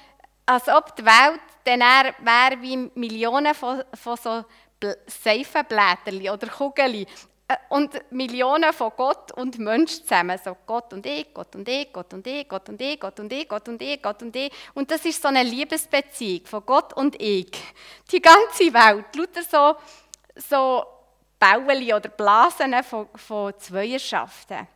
als 0.46 0.66
ob 0.68 0.96
die 0.96 1.04
Welt 1.04 1.40
dann 1.64 1.80
wäre 1.80 2.62
wie 2.62 2.90
Millionen 2.94 3.54
von, 3.54 3.84
von 3.92 4.16
so 4.16 4.44
Seifenblättern 5.06 6.26
oder 6.26 6.46
Kugeln. 6.46 7.06
Äh, 7.46 7.56
und 7.68 8.10
Millionen 8.10 8.72
von 8.72 8.92
Gott 8.96 9.32
und 9.32 9.58
Mensch 9.58 10.00
zusammen. 10.00 10.38
So 10.42 10.56
Gott 10.66 10.92
und 10.92 11.04
ich, 11.04 11.32
Gott 11.34 11.54
und 11.54 11.68
ich, 11.68 11.92
Gott 11.92 12.12
und 12.14 12.26
ich, 12.26 12.48
Gott 12.48 12.68
und 12.68 12.80
ich, 12.80 12.98
Gott 12.98 13.20
und 13.20 13.32
ich, 13.32 13.48
Gott 13.48 13.68
und 13.68 13.82
ich, 13.82 14.02
Gott 14.02 14.22
und 14.22 14.36
ich. 14.36 14.52
Und 14.74 14.90
das 14.90 15.04
ist 15.04 15.20
so 15.20 15.28
eine 15.28 15.42
Liebesbeziehung 15.42 16.46
von 16.46 16.64
Gott 16.64 16.94
und 16.94 17.20
ich. 17.20 17.50
Die 18.10 18.22
ganze 18.22 18.72
Welt. 18.72 19.14
Lauter 19.14 19.42
so, 19.42 19.76
so 20.36 20.84
Bauen 21.38 21.82
oder 21.82 22.08
Blasen 22.08 22.82
von, 22.82 23.08
von 23.14 23.52
Zweierschaften. 23.58 24.66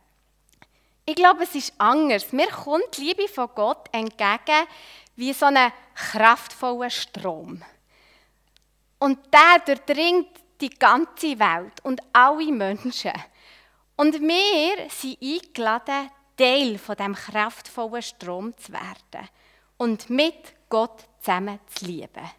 Ich 1.05 1.15
glaube, 1.15 1.43
es 1.43 1.55
ist 1.55 1.73
anders. 1.79 2.31
Mir 2.31 2.49
kommt 2.49 2.95
die 2.97 3.05
Liebe 3.05 3.27
von 3.27 3.49
Gott 3.55 3.87
entgegen 3.91 4.67
wie 5.15 5.33
so 5.33 5.47
ein 5.47 5.71
kraftvoller 5.95 6.91
Strom. 6.91 7.63
Und 8.99 9.19
der 9.33 9.59
durchdringt 9.65 10.38
die 10.61 10.69
ganze 10.69 11.39
Welt 11.39 11.83
und 11.83 12.01
alle 12.13 12.51
Menschen. 12.51 13.13
Und 13.95 14.19
wir 14.21 14.89
sind 14.89 15.21
eingeladen, 15.21 16.09
Teil 16.37 16.77
von 16.77 16.95
dem 16.95 17.15
kraftvollen 17.15 18.01
Strom 18.01 18.57
zu 18.57 18.71
werden 18.71 19.27
und 19.77 20.09
mit 20.09 20.53
Gott 20.69 21.05
zusammen 21.19 21.59
zu 21.67 21.85
lieben. 21.85 22.29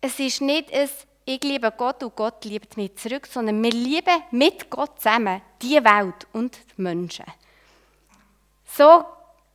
Es 0.00 0.18
ist 0.18 0.40
nicht 0.40 0.72
ein 0.72 0.88
ich 1.28 1.42
liebe 1.42 1.72
Gott 1.72 2.04
und 2.04 2.14
Gott 2.14 2.44
liebt 2.44 2.76
mich 2.76 2.94
zurück, 2.94 3.26
sondern 3.26 3.60
wir 3.60 3.72
lieben 3.72 4.22
mit 4.30 4.70
Gott 4.70 5.00
zusammen 5.00 5.42
die 5.60 5.82
Welt 5.82 6.24
und 6.32 6.56
die 6.56 6.82
Menschen. 6.82 7.24
So, 8.64 9.04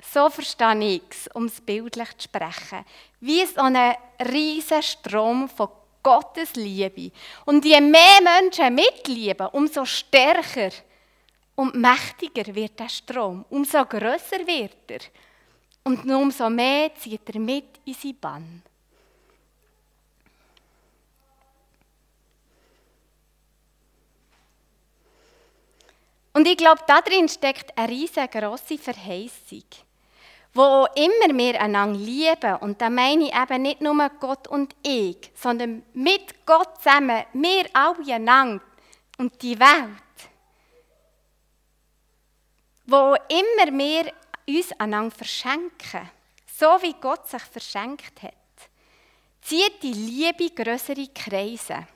so 0.01 0.29
verstehe 0.29 0.95
ich 0.95 1.03
es, 1.09 1.27
um 1.33 1.45
es 1.45 1.61
bildlich 1.61 2.09
zu 2.17 2.25
sprechen. 2.25 2.83
Wie 3.21 3.45
so 3.45 3.61
ein 3.61 3.95
riesiger 4.19 4.81
Strom 4.81 5.47
von 5.47 5.69
Gottes 6.03 6.55
Liebe. 6.55 7.11
Und 7.45 7.63
je 7.65 7.79
mehr 7.81 8.21
Menschen 8.21 8.75
mitlieben, 8.75 9.47
umso 9.47 9.85
stärker 9.85 10.71
und 11.55 11.75
mächtiger 11.75 12.53
wird 12.53 12.79
der 12.79 12.89
Strom, 12.89 13.45
umso 13.49 13.85
größer 13.85 14.45
wird 14.45 14.89
er. 14.89 14.99
Und 15.83 16.05
umso 16.09 16.49
mehr 16.49 16.93
zieht 16.95 17.27
er 17.33 17.39
mit 17.39 17.79
in 17.85 17.93
seinen 17.93 18.19
Bann. 18.19 18.63
Und 26.33 26.47
ich 26.47 26.57
glaube, 26.57 26.81
da 26.87 27.01
drin 27.01 27.27
steckt 27.27 27.77
eine 27.77 27.89
riesengroße 27.89 28.77
Verheißung 28.77 29.63
wo 30.53 30.85
immer 30.95 31.37
wir 31.37 31.61
einander 31.61 31.97
lieben, 31.97 32.55
und 32.57 32.81
da 32.81 32.89
meine 32.89 33.25
ich 33.25 33.33
eben 33.35 33.61
nicht 33.61 33.81
nur 33.81 34.09
Gott 34.19 34.47
und 34.47 34.75
ich, 34.83 35.31
sondern 35.33 35.83
mit 35.93 36.45
Gott 36.45 36.77
zusammen, 36.81 37.23
wir 37.33 37.65
alle 37.73 38.13
einander 38.13 38.63
und 39.17 39.41
die 39.41 39.57
Welt, 39.57 40.29
wo 42.85 43.15
immer 43.29 43.77
wir 43.77 44.11
uns 44.47 44.71
einander 44.73 45.15
verschenken, 45.15 46.09
so 46.45 46.65
wie 46.81 46.95
Gott 46.99 47.27
sich 47.29 47.43
verschenkt 47.43 48.21
hat, 48.21 48.33
zieht 49.41 49.81
die 49.81 49.93
Liebe 49.93 50.49
größere 50.49 51.07
Kreise. 51.07 51.87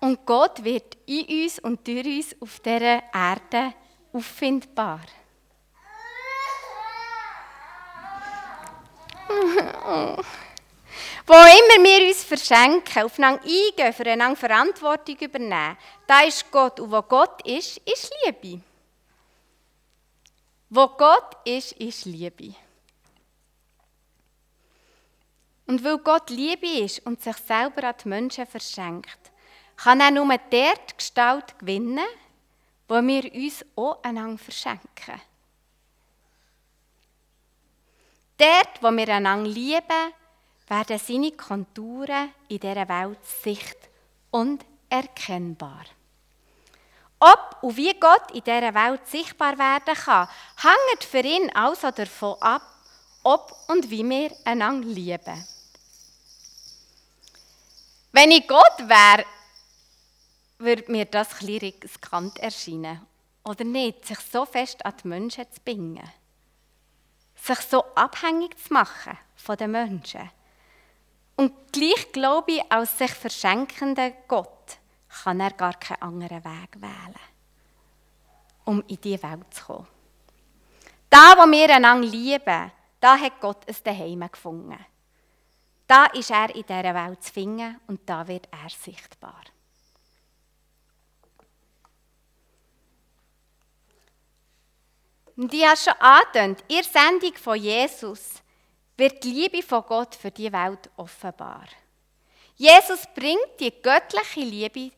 Und 0.00 0.24
Gott 0.24 0.64
wird 0.64 0.96
in 1.06 1.44
uns 1.44 1.58
und 1.58 1.86
durch 1.86 2.06
uns 2.06 2.36
auf 2.40 2.58
dieser 2.60 3.02
Erde 3.12 3.74
auffindbar. 4.14 5.02
Wo 11.26 11.34
immer 11.34 11.84
wir 11.84 12.08
uns 12.08 12.24
verschenken, 12.24 13.04
aufeinander 13.04 13.42
eingehen, 13.42 13.92
füreinander 13.92 14.36
Verantwortung 14.36 15.16
übernehmen, 15.16 15.76
da 16.06 16.22
ist 16.22 16.50
Gott. 16.50 16.80
Und 16.80 16.90
wo 16.90 17.02
Gott 17.02 17.46
ist, 17.46 17.78
ist 17.78 18.12
Liebe. 18.24 18.60
Wo 20.68 20.88
Gott 20.88 21.36
ist, 21.44 21.72
ist 21.72 22.04
Liebe. 22.04 22.54
Und 25.66 25.84
weil 25.84 25.98
Gott 25.98 26.30
Liebe 26.30 26.66
ist 26.66 27.06
und 27.06 27.22
sich 27.22 27.36
selber 27.36 27.84
an 27.84 27.94
die 28.02 28.08
Menschen 28.08 28.46
verschenkt, 28.46 29.30
kann 29.76 30.00
er 30.00 30.10
nur 30.10 30.26
dort 30.50 30.98
Gestalt 30.98 31.56
gewinnen, 31.60 32.06
wo 32.88 33.00
wir 33.00 33.32
uns 33.32 33.64
auch 33.76 34.02
einander 34.02 34.38
verschenken. 34.38 35.20
Dort, 38.40 38.82
wo 38.82 38.90
wir 38.96 39.08
einander 39.10 39.50
lieben, 39.50 40.14
werden 40.66 40.98
seine 40.98 41.32
Konturen 41.32 42.32
in 42.48 42.58
dieser 42.58 42.88
Welt 42.88 43.18
sicht 43.42 43.76
und 44.30 44.64
erkennbar. 44.88 45.84
Ob 47.18 47.58
und 47.60 47.76
wie 47.76 47.92
Gott 48.00 48.30
in 48.32 48.42
dieser 48.42 48.72
Welt 48.72 49.06
sichtbar 49.06 49.58
werden 49.58 49.94
kann, 49.94 50.26
hängt 50.56 51.04
für 51.04 51.20
ihn 51.20 51.54
also 51.54 51.90
davon 51.90 52.40
ab, 52.40 52.62
ob 53.24 53.54
und 53.68 53.90
wie 53.90 54.08
wir 54.08 54.34
einander 54.46 54.88
lieben. 54.88 55.46
Wenn 58.12 58.30
ich 58.30 58.48
Gott 58.48 58.78
wäre, 58.78 59.26
würde 60.56 60.90
mir 60.90 61.04
das 61.04 61.42
ein 61.42 61.58
riskant 61.58 62.38
erscheinen. 62.38 63.06
Oder 63.44 63.64
nicht, 63.64 64.06
sich 64.06 64.18
so 64.20 64.46
fest 64.46 64.82
an 64.86 64.94
die 65.02 65.08
Menschen 65.08 65.44
zu 65.52 65.60
binden. 65.60 66.10
Sich 67.42 67.60
so 67.60 67.84
abhängig 67.94 68.58
zu 68.58 68.72
machen 68.72 69.16
von 69.36 69.56
den 69.56 69.70
Menschen. 69.70 70.30
Und 71.36 71.72
gleich 71.72 72.12
glaube 72.12 72.52
ich, 72.52 72.72
als 72.72 72.98
sich 72.98 73.12
verschenkender 73.12 74.10
Gott 74.28 74.78
kann 75.22 75.40
er 75.40 75.52
gar 75.52 75.74
keinen 75.74 76.02
anderen 76.02 76.44
Weg 76.44 76.80
wählen, 76.80 77.14
um 78.64 78.82
in 78.86 79.00
diese 79.00 79.22
Welt 79.22 79.52
zu 79.54 79.64
kommen. 79.64 79.86
Da, 81.08 81.34
wo 81.36 81.50
wir 81.50 81.74
einander 81.74 82.06
lieben, 82.06 82.70
da 83.00 83.18
hat 83.18 83.40
Gott 83.40 83.66
ein 83.66 83.76
Daheim 83.82 84.30
gefunden. 84.30 84.78
Da 85.86 86.06
ist 86.06 86.30
er 86.30 86.54
in 86.54 86.62
dieser 86.62 86.94
Welt 86.94 87.22
zu 87.24 87.32
finden 87.32 87.80
und 87.88 88.08
da 88.08 88.28
wird 88.28 88.46
er 88.52 88.68
sichtbar. 88.68 89.42
Und 95.40 95.54
ich 95.54 95.64
habe 95.64 95.74
schon 95.74 95.94
angedeutet, 95.94 96.64
in 96.68 96.76
der 96.76 96.84
Sendung 96.84 97.34
von 97.38 97.56
Jesus 97.58 98.42
wird 98.98 99.24
die 99.24 99.30
Liebe 99.30 99.62
von 99.62 99.82
Gott 99.88 100.14
für 100.14 100.30
die 100.30 100.52
Welt 100.52 100.90
offenbar. 100.98 101.64
Jesus 102.56 103.06
bringt 103.14 103.58
die 103.58 103.72
göttliche 103.80 104.40
Liebe 104.40 104.92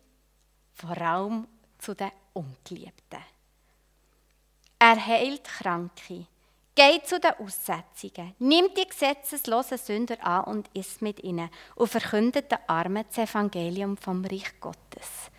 vor 0.74 1.00
allem 1.00 1.46
zu 1.78 1.94
den 1.94 2.10
Ungeliebten. 2.32 3.20
Er 4.80 5.06
heilt 5.06 5.44
Kranke, 5.44 6.26
geht 6.74 7.06
zu 7.06 7.20
den 7.20 7.38
Aussetzungen, 7.38 8.34
nimmt 8.40 8.76
die 8.76 8.88
gesetzeslosen 8.88 9.78
Sünder 9.78 10.26
an 10.26 10.42
und 10.42 10.70
isst 10.74 11.02
mit 11.02 11.22
ihnen 11.22 11.50
und 11.76 11.86
verkündet 11.86 12.50
den 12.50 12.58
Armen 12.66 13.04
das 13.06 13.30
Evangelium 13.30 13.96
vom 13.96 14.24
Reich 14.24 14.58
Gottes. 14.58 15.30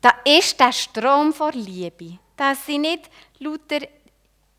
Da 0.00 0.10
ist 0.24 0.58
der 0.58 0.72
Strom 0.72 1.32
vor 1.32 1.52
Liebe. 1.52 2.18
Das 2.42 2.66
sind 2.66 2.80
nicht 2.80 3.08
lauter 3.38 3.86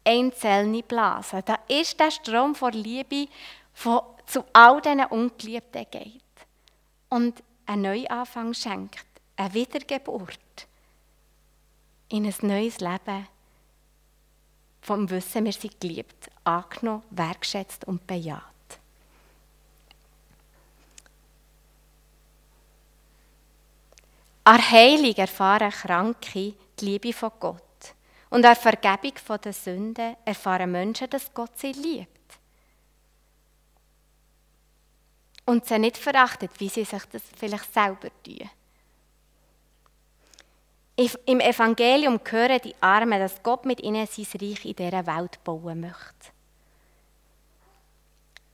einzelne 0.06 0.84
Blasen. 0.84 1.42
Da 1.44 1.60
ist 1.68 2.00
der 2.00 2.12
Strom 2.12 2.56
vor 2.56 2.72
Liebe, 2.72 3.28
der 3.84 4.04
zu 4.26 4.46
all 4.54 4.80
diesen 4.80 5.04
Ungeliebten 5.04 5.86
geht. 5.92 6.22
Und 7.10 7.44
einen 7.66 7.82
Neuanfang 7.82 8.54
schenkt 8.54 9.06
eine 9.36 9.54
Wiedergeburt 9.54 10.40
in 12.08 12.26
ein 12.26 12.36
neues 12.40 12.80
Leben 12.80 13.28
vom 14.82 15.10
Wissen, 15.10 15.44
wir 15.44 15.52
sind 15.52 15.82
geliebt, 15.82 16.32
angenommen, 16.46 17.04
wertschätzt 17.10 17.84
und 17.84 18.08
bejaht. 18.08 18.44
An 24.46 24.72
Heilung 24.72 25.16
erfahren 25.16 25.70
Kranke 25.70 26.54
die 26.80 26.86
Liebe 26.86 27.12
von 27.12 27.32
Gott. 27.42 27.63
Und 28.34 28.44
an 28.46 28.56
Vergebung 28.56 29.14
der 29.44 29.54
Sünden 29.54 30.16
erfahren 30.26 30.72
Menschen, 30.72 31.08
dass 31.08 31.32
Gott 31.36 31.52
sie 31.56 31.72
liebt. 31.72 32.10
Und 35.46 35.68
sie 35.68 35.78
nicht 35.78 35.98
verachtet, 35.98 36.50
wie 36.60 36.68
sie 36.68 36.84
sich 36.84 37.04
das 37.12 37.22
vielleicht 37.38 37.72
selber 37.72 38.10
tun. 38.24 38.50
Im 41.28 41.40
Evangelium 41.42 42.20
hören 42.28 42.60
die 42.64 42.74
Armen, 42.82 43.20
dass 43.20 43.44
Gott 43.44 43.66
mit 43.66 43.82
ihnen 43.82 44.08
sein 44.08 44.26
Reich 44.42 44.66
in 44.66 44.76
dieser 44.78 45.06
Welt 45.06 45.44
bauen 45.44 45.82
möchte. 45.82 46.32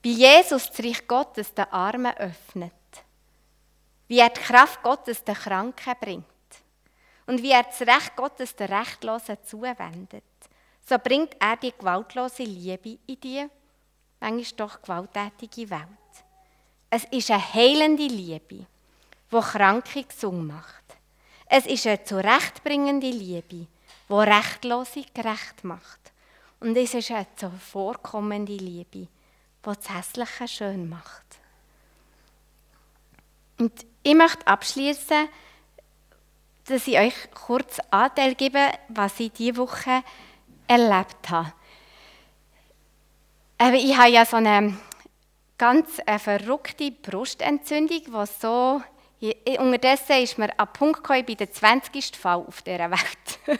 Wie 0.01 0.11
Jesus 0.11 0.71
das 0.71 0.85
Reich 0.85 1.07
Gottes 1.07 1.53
den 1.53 1.71
Armen 1.71 2.17
öffnet, 2.17 2.73
wie 4.09 4.19
er 4.19 4.27
die 4.27 4.41
Kraft 4.41 4.83
Gottes 4.83 5.23
den 5.23 5.35
Kranken 5.35 5.95
bringt 6.01 6.25
und 7.29 7.43
wie 7.43 7.51
er 7.51 7.61
das 7.61 7.81
Recht 7.81 8.15
Gottes 8.15 8.55
den 8.55 8.73
Rechtlosen 8.73 9.37
zuwendet, 9.45 10.23
so 10.83 10.97
bringt 10.97 11.35
er 11.39 11.57
die 11.57 11.71
gewaltlose 11.71 12.41
Liebe 12.41 12.97
in 13.05 13.19
die 13.21 13.45
manchmal 14.19 14.57
doch 14.57 14.81
gewalttätige 14.81 15.69
Welt. 15.69 15.83
Es 16.89 17.03
ist 17.11 17.29
eine 17.29 17.53
heilende 17.53 18.07
Liebe, 18.07 18.65
die 19.31 19.39
Kranke 19.39 20.05
gesund 20.05 20.47
macht. 20.47 20.83
Es 21.45 21.67
ist 21.67 21.85
eine 21.85 22.03
zurechtbringende 22.03 23.11
Liebe, 23.11 23.67
die 23.67 23.67
Rechtlose 24.09 25.05
gerecht 25.13 25.63
macht. 25.63 25.99
Und 26.59 26.75
es 26.75 26.95
ist 26.95 27.11
eine 27.11 27.27
zuvorkommende 27.35 28.57
Liebe, 28.57 29.01
die 29.01 29.07
das 29.61 29.87
Hässliche 29.87 30.47
schön 30.47 30.89
macht. 30.89 31.25
Und 33.59 33.85
ich 34.01 34.15
möchte 34.15 34.47
abschließen, 34.47 35.29
dass 36.69 36.87
ich 36.87 36.97
euch 36.97 37.13
kurz 37.33 37.79
Anteil 37.91 38.35
gebe, 38.35 38.71
was 38.87 39.19
ich 39.19 39.31
diese 39.31 39.57
Woche 39.57 40.03
erlebt 40.67 41.29
habe. 41.29 41.53
Ich 43.73 43.97
habe 43.97 44.09
ja 44.09 44.25
so 44.25 44.37
eine 44.37 44.77
ganz 45.57 45.99
äh, 46.05 46.17
verrückte 46.17 46.91
Brustentzündung, 46.91 48.01
die 48.05 48.11
so 48.39 48.81
Unterdessen 49.59 50.23
ist 50.23 50.37
mir 50.37 50.57
an 50.57 50.69
Punkt 50.71 50.97
gekommen, 50.97 51.19
ich 51.19 51.25
bin 51.25 51.37
der 51.37 51.51
20. 51.51 52.15
Fall 52.15 52.37
auf 52.37 52.61
dieser 52.61 52.89
Welt. 52.89 53.59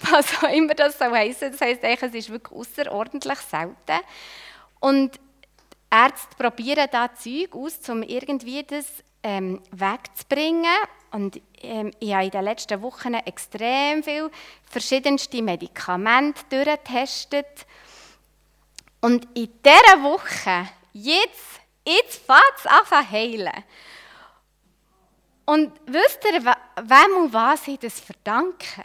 Was 0.00 0.42
auch 0.42 0.52
immer 0.52 0.74
das 0.74 0.98
so 0.98 1.04
heisst. 1.04 1.42
Das 1.42 1.60
heisst, 1.60 1.84
es 1.84 2.14
ist 2.14 2.30
wirklich 2.30 2.58
außerordentlich 2.58 3.38
selten. 3.38 4.04
Und 4.80 5.20
Ärzte 5.90 6.36
probieren 6.36 6.88
da 6.90 7.14
Zeug 7.14 7.54
aus, 7.54 7.88
um 7.88 8.02
irgendwie 8.02 8.64
das 8.64 8.86
ähm, 9.22 9.62
wegzubringen. 9.70 10.66
Und 11.12 11.40
ähm, 11.62 11.92
ich 11.98 12.14
habe 12.14 12.24
in 12.24 12.30
den 12.30 12.44
letzten 12.44 12.80
Wochen 12.82 13.14
extrem 13.14 14.02
viele 14.02 14.30
verschiedenste 14.62 15.42
Medikamente 15.42 16.42
durchgetestet. 16.48 17.66
Und 19.00 19.24
in 19.36 19.52
dieser 19.64 20.02
Woche, 20.02 20.68
jetzt, 20.92 21.60
jetzt 21.84 22.24
fängt 22.24 22.56
es 22.58 22.66
an 22.66 22.86
zu 22.86 23.10
heilen. 23.10 23.64
Und 25.46 25.72
wisst 25.86 26.24
ihr, 26.30 26.44
wem 26.44 27.16
und 27.16 27.32
was 27.32 27.66
ich 27.66 27.78
das 27.80 27.98
verdanke? 27.98 28.84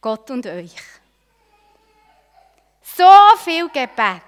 Gott 0.00 0.30
und 0.30 0.46
euch. 0.46 0.74
So 2.82 3.04
viel 3.42 3.68
Gebet. 3.68 4.22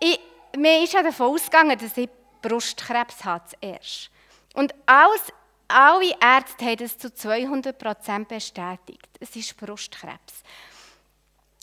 Ich, 0.00 0.18
mir 0.56 0.82
ist 0.82 0.94
ja 0.94 1.02
davon 1.02 1.34
ausgegangen, 1.34 1.78
dass 1.78 1.96
ich 1.96 2.08
Brustkrebs 2.42 3.24
habe 3.24 3.44
zuerst. 3.46 4.10
Und 4.56 4.74
alles, 4.86 5.32
alle 5.68 6.14
Ärzte 6.20 6.64
haben 6.64 6.84
es 6.84 6.98
zu 6.98 7.08
200% 7.08 8.24
bestätigt. 8.24 9.08
Es 9.20 9.36
ist 9.36 9.56
Brustkrebs. 9.56 10.42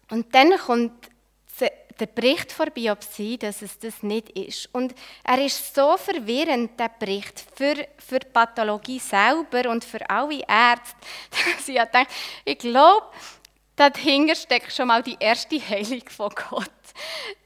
Und 0.10 0.34
dann 0.34 0.58
kommt 0.58 1.10
der 2.00 2.08
Bericht 2.08 2.52
vor 2.52 2.68
Biopsie, 2.68 3.38
dass 3.38 3.62
es 3.62 3.78
das 3.80 4.04
nicht 4.04 4.30
ist. 4.32 4.70
Und 4.74 4.94
er 5.24 5.44
ist 5.44 5.76
so 5.76 5.98
verwirrend, 5.98 6.80
der 6.80 6.90
Bericht, 6.90 7.44
für, 7.56 7.76
für 7.98 8.20
die 8.20 8.28
Pathologie 8.28 9.00
selber 9.00 9.70
und 9.70 9.84
für 9.84 10.08
alle 10.10 10.44
Ärzte, 10.48 10.96
dass 11.56 11.68
ich 11.68 11.76
denke, 11.76 12.12
ich 12.46 12.58
glaube, 12.58 13.08
dahinter 13.76 14.36
steckt 14.36 14.72
schon 14.72 14.88
mal 14.88 15.02
die 15.04 15.18
erste 15.20 15.60
Heilung 15.60 16.08
von 16.10 16.30
Gott. 16.30 16.70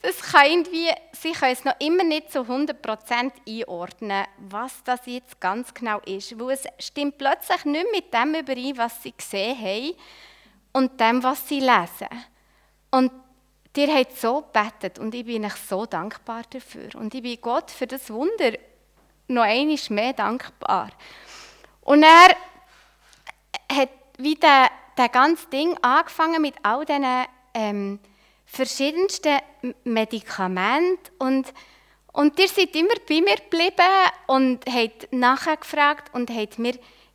Das 0.02 0.22
kann 0.22 0.46
irgendwie, 0.46 0.90
sie 1.14 1.32
können 1.32 1.54
es 1.54 1.64
noch 1.64 1.80
immer 1.80 2.04
nicht 2.04 2.32
zu 2.32 2.40
100% 2.40 3.32
einordnen, 3.48 4.26
was 4.38 4.84
das 4.84 5.02
jetzt 5.06 5.40
ganz 5.40 5.74
genau 5.74 6.00
ist. 6.00 6.38
Weil 6.40 6.52
es 6.52 6.66
stimmt 6.80 7.18
plötzlich 7.18 7.66
nicht 7.66 7.88
mit 7.92 8.14
dem 8.14 8.36
überein, 8.36 8.78
was 8.78 9.02
sie 9.02 9.14
gesehen 9.16 9.58
haben 9.58 9.94
und 10.74 11.00
dem, 11.00 11.24
was 11.24 11.48
sie 11.48 11.60
lesen. 11.60 12.10
Und 12.92 13.12
Ihr 13.78 13.94
habt 13.94 14.18
so 14.18 14.44
betet 14.52 14.98
und 14.98 15.14
ich 15.14 15.24
bin 15.24 15.46
euch 15.46 15.54
so 15.54 15.86
dankbar 15.86 16.42
dafür. 16.50 16.96
Und 16.96 17.14
ich 17.14 17.22
bin 17.22 17.38
Gott 17.40 17.70
für 17.70 17.86
das 17.86 18.10
Wunder 18.10 18.54
noch 19.28 19.44
einmal 19.44 19.78
mehr 19.90 20.14
dankbar. 20.14 20.90
Und 21.82 22.02
er 22.02 22.36
hat 23.72 23.90
wie 24.18 24.36
der 24.98 25.10
ganze 25.10 25.48
Ding 25.48 25.78
angefangen 25.82 26.42
mit 26.42 26.56
all 26.64 26.86
diesen 26.86 27.26
ähm, 27.54 28.00
verschiedensten 28.46 29.40
Medikamenten 29.84 31.12
und 31.20 31.54
und 32.18 32.40
ihr 32.40 32.48
seid 32.48 32.76
immer 32.76 32.96
bei 33.08 33.22
mir 33.22 33.36
geblieben 33.36 34.10
und 34.26 34.66
habt 34.66 35.14
nachgefragt 35.14 36.12
und 36.16 36.32
habt 36.32 36.58
mir, 36.58 36.74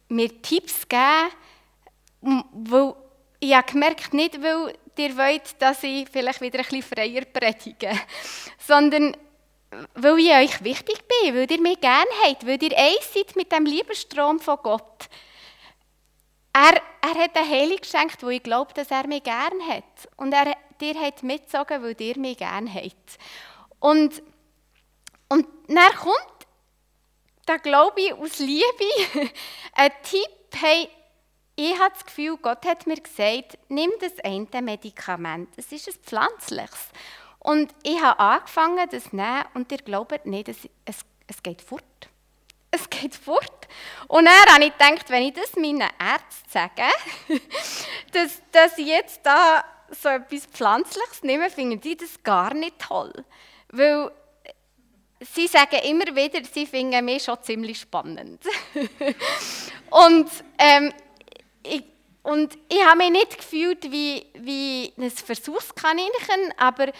mir 0.08 0.40
Tipps 0.42 0.88
gegeben, 0.88 2.44
weil 2.52 2.94
ich 3.40 3.52
habe 3.52 3.72
gemerkt, 3.72 4.14
nicht 4.14 4.40
weil 4.40 4.74
ihr 4.96 5.16
wollt, 5.16 5.60
dass 5.60 5.82
ich 5.82 6.08
vielleicht 6.08 6.40
wieder 6.40 6.60
ein 6.60 6.66
bisschen 6.66 6.82
freier 6.82 7.24
predige, 7.24 7.90
sondern 8.58 9.16
weil 9.94 10.20
ich 10.20 10.30
euch 10.30 10.62
wichtig 10.62 11.02
bin, 11.08 11.34
weil 11.34 11.50
ihr 11.50 11.60
mich 11.60 11.80
gerne 11.80 12.10
habt, 12.24 12.46
weil 12.46 12.62
ihr 12.62 12.78
eins 12.78 13.12
seid 13.12 13.34
mit 13.34 13.50
dem 13.50 13.64
Liebesstrom 13.64 14.38
von 14.38 14.58
Gott. 14.62 15.08
Er, 16.52 16.80
er 17.00 17.22
hat 17.22 17.36
eine 17.36 17.48
Heilung 17.48 17.78
geschenkt, 17.78 18.22
wo 18.22 18.28
ich 18.28 18.42
glaube, 18.42 18.74
dass 18.74 18.90
er 18.90 19.06
mich 19.06 19.22
gern 19.22 19.66
hat. 19.68 19.84
Und 20.16 20.32
er 20.32 20.54
dir 20.80 21.00
hat 21.00 21.22
mitgezogen, 21.22 21.82
weil 21.82 22.00
ihr 22.00 22.18
mich 22.18 22.38
gern 22.38 22.72
habt. 22.72 23.18
Und, 23.78 24.22
und 25.28 25.46
dann 25.68 25.94
kommt, 25.96 26.46
da 27.46 27.56
glaube 27.56 28.00
ich, 28.00 28.12
aus 28.12 28.38
Liebe, 28.38 28.64
ein 29.74 29.90
Tipp, 30.02 30.60
hey, 30.60 30.88
ich 31.56 31.78
habe 31.78 31.92
das 31.92 32.04
Gefühl, 32.04 32.36
Gott 32.38 32.64
hat 32.64 32.86
mir 32.86 33.00
gesagt, 33.00 33.58
nimm 33.68 33.90
das 34.00 34.18
eine 34.20 34.62
Medikament. 34.62 35.50
Es 35.56 35.70
ist 35.72 35.88
ein 35.88 35.94
pflanzliches. 35.94 36.88
Und 37.38 37.74
ich 37.82 38.00
habe 38.00 38.20
angefangen, 38.20 38.88
das 38.90 39.04
zu 39.04 39.16
nehmen 39.16 39.44
und 39.54 39.70
ihr 39.72 39.78
glaubt 39.78 40.26
nicht, 40.26 40.48
es, 40.48 40.68
es, 40.84 41.00
es 41.26 41.42
geht 41.42 41.60
fort. 41.60 41.82
Es 42.70 42.88
geht 42.88 43.14
fort. 43.14 43.61
Und 44.08 44.26
dann 44.26 44.54
habe 44.54 44.64
ich 44.64 44.72
gedacht, 44.72 45.08
wenn 45.08 45.22
ich 45.24 45.34
das 45.34 45.56
meinen 45.56 45.80
Ärzten 45.80 46.50
sage, 46.50 46.82
dass, 48.12 48.42
dass 48.50 48.78
ich 48.78 48.86
jetzt 48.86 49.20
da 49.24 49.64
so 49.90 50.08
etwas 50.08 50.46
Pflanzliches 50.46 51.22
nehme, 51.22 51.50
finden 51.50 51.80
die 51.80 51.96
das 51.96 52.22
gar 52.22 52.54
nicht 52.54 52.78
toll. 52.78 53.12
Weil 53.68 54.10
sie 55.20 55.46
sagen 55.46 55.78
immer 55.84 56.06
wieder, 56.14 56.40
sie 56.44 56.66
finden 56.66 57.04
mich 57.04 57.24
schon 57.24 57.42
ziemlich 57.42 57.80
spannend. 57.80 58.42
und, 59.90 60.30
ähm, 60.58 60.92
ich, 61.62 61.84
und 62.22 62.56
ich 62.68 62.84
habe 62.84 62.98
mich 62.98 63.10
nicht 63.10 63.38
gefühlt 63.38 63.90
wie, 63.90 64.26
wie 64.34 64.92
ein 64.96 65.10
Versuchskaninchen, 65.10 66.54
aber 66.56 66.92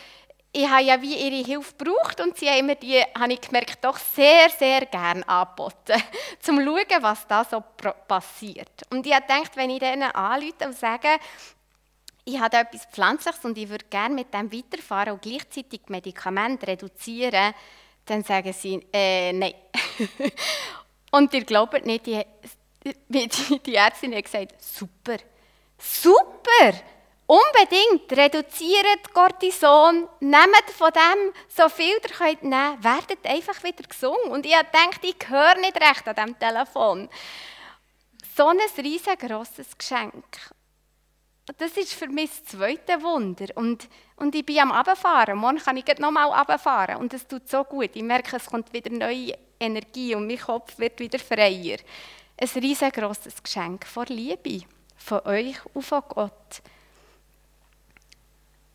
ich 0.53 0.69
habe 0.69 0.83
ja 0.83 1.01
wie 1.01 1.15
ihre 1.15 1.47
Hilfe 1.47 1.75
gebraucht 1.77 2.21
und 2.21 2.37
sie 2.37 2.49
haben 2.49 2.67
mir 2.67 2.77
die, 2.77 3.03
habe 3.19 3.33
ich 3.33 3.41
gemerkt, 3.41 3.83
doch 3.83 3.97
sehr, 3.97 4.51
sehr 4.51 4.85
gerne 4.87 5.27
angeboten, 5.27 5.95
um 6.49 6.59
zu 6.59 6.65
schauen, 6.65 7.03
was 7.03 7.27
da 7.27 7.45
so 7.45 7.65
passiert. 8.07 8.83
Und 8.91 9.07
ich 9.07 9.15
habe 9.15 9.27
gedacht, 9.27 9.57
wenn 9.57 9.71
ich 9.71 9.79
denen 9.79 10.11
anrufe 10.11 10.67
und 10.67 10.77
sage, 10.77 11.09
ich 12.25 12.39
habe 12.39 12.59
etwas 12.59 12.85
Pflanzliches 12.87 13.45
und 13.45 13.57
ich 13.57 13.69
würde 13.69 13.87
gerne 13.89 14.15
mit 14.15 14.33
dem 14.33 14.53
weiterfahren 14.53 15.15
und 15.15 15.23
gleichzeitig 15.23 15.81
Medikamente 15.89 16.67
reduzieren, 16.67 17.55
dann 18.05 18.23
sagen 18.23 18.53
sie, 18.53 18.87
äh, 18.93 19.33
nein. 19.33 19.55
und 21.13 21.33
ihr 21.33 21.45
glaubt 21.45 21.85
nicht, 21.87 22.07
die, 22.07 22.23
die, 23.09 23.29
die 23.65 23.75
Ärztin 23.75 24.15
hat 24.15 24.25
gesagt, 24.25 24.63
super, 24.63 25.17
super, 25.79 26.75
unbedingt, 27.27 28.13
reduziert 28.13 29.13
Cortison, 29.13 30.09
nehmt 30.21 30.71
von 30.77 30.91
dem 30.93 31.33
so 31.49 31.69
viel 31.69 31.95
ihr 31.95 32.01
könnt 32.01 32.43
nehmen, 32.43 32.85
werdet 32.85 33.25
einfach 33.25 33.63
wieder 33.63 33.85
gesund. 33.89 34.25
Und 34.29 34.47
ich 34.47 34.53
gedacht, 34.53 35.01
ich 35.03 35.29
höre 35.29 35.57
nicht 35.57 35.77
recht 35.77 36.07
an 36.09 36.15
diesem 36.15 36.39
Telefon. 36.39 37.09
So 38.37 38.47
ein 38.47 38.59
riesengroßes 38.79 39.77
Geschenk 39.77 40.25
das 41.59 41.77
ist 41.77 41.95
für 41.95 42.09
mich 42.09 42.31
das 42.31 42.45
zweite 42.45 43.03
Wunder. 43.03 43.47
Und, 43.55 43.89
und 44.17 44.35
ich 44.35 44.47
bin 44.47 44.61
am 44.61 44.73
Abfahren. 44.73 45.39
Morgen 45.39 45.59
kann 45.59 45.77
ich 45.77 45.99
nochmal 45.99 46.31
abfahren. 46.33 46.97
Und 46.97 47.13
es 47.15 47.27
tut 47.27 47.49
so 47.49 47.65
gut. 47.65 47.91
Ich 47.95 48.03
merke, 48.03 48.37
es 48.37 48.47
kommt 48.47 48.73
wieder 48.73 48.91
neue 48.91 49.37
Energie 49.59 50.15
und 50.15 50.27
mein 50.27 50.39
Kopf 50.39 50.79
wird 50.79 50.99
wieder 51.01 51.19
freier. 51.19 51.79
Ein 52.37 52.49
riesengroßes 52.49 53.43
Geschenk 53.43 53.87
von 53.87 54.07
Liebe, 54.07 54.65
von 54.97 55.21
euch 55.27 55.57
und 55.75 55.83
von 55.83 56.03
Gott. 56.09 56.63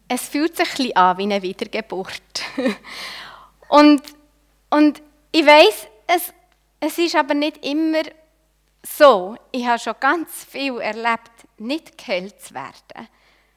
Es 0.08 0.30
fühlt 0.30 0.56
sich 0.56 0.70
ein 0.70 0.76
bisschen 0.76 0.96
an 0.96 1.18
wie 1.18 1.24
eine 1.24 1.42
Wiedergeburt. 1.42 2.22
und, 3.70 4.02
und 4.70 5.02
ich 5.32 5.46
weiß, 5.46 5.88
es, 6.08 6.34
es 6.80 6.98
ist 6.98 7.16
aber 7.16 7.34
nicht 7.34 7.66
immer 7.66 8.04
so. 8.84 9.36
Ich 9.52 9.66
habe 9.66 9.80
schon 9.80 9.96
ganz 10.00 10.46
viel 10.46 10.80
erlebt, 10.80 11.32
nicht 11.58 11.98
geheilt 11.98 12.42
zu 12.42 12.54
werden. 12.54 13.08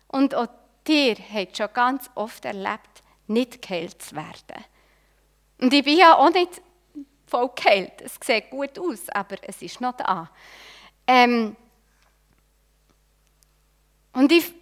Und 0.09 0.35
auch 0.35 0.49
dir 0.87 1.17
habt 1.33 1.57
schon 1.57 1.73
ganz 1.73 2.11
oft 2.15 2.45
erlebt, 2.45 3.03
nicht 3.27 3.63
geheilt 3.63 4.03
zu 4.03 4.17
werden. 4.17 4.65
Und 5.59 5.73
ich 5.73 5.85
bin 5.85 5.99
ja 5.99 6.17
auch 6.17 6.31
nicht 6.31 6.61
voll 7.27 7.51
geheilt. 7.55 8.01
Es 8.01 8.19
sieht 8.21 8.51
gut 8.51 8.79
aus, 8.79 9.09
aber 9.11 9.37
es 9.43 9.63
ist 9.63 9.81
noch 9.81 9.97
da. 9.97 10.31
Ähm 11.07 11.57
und 14.13 14.33
ich, 14.33 14.53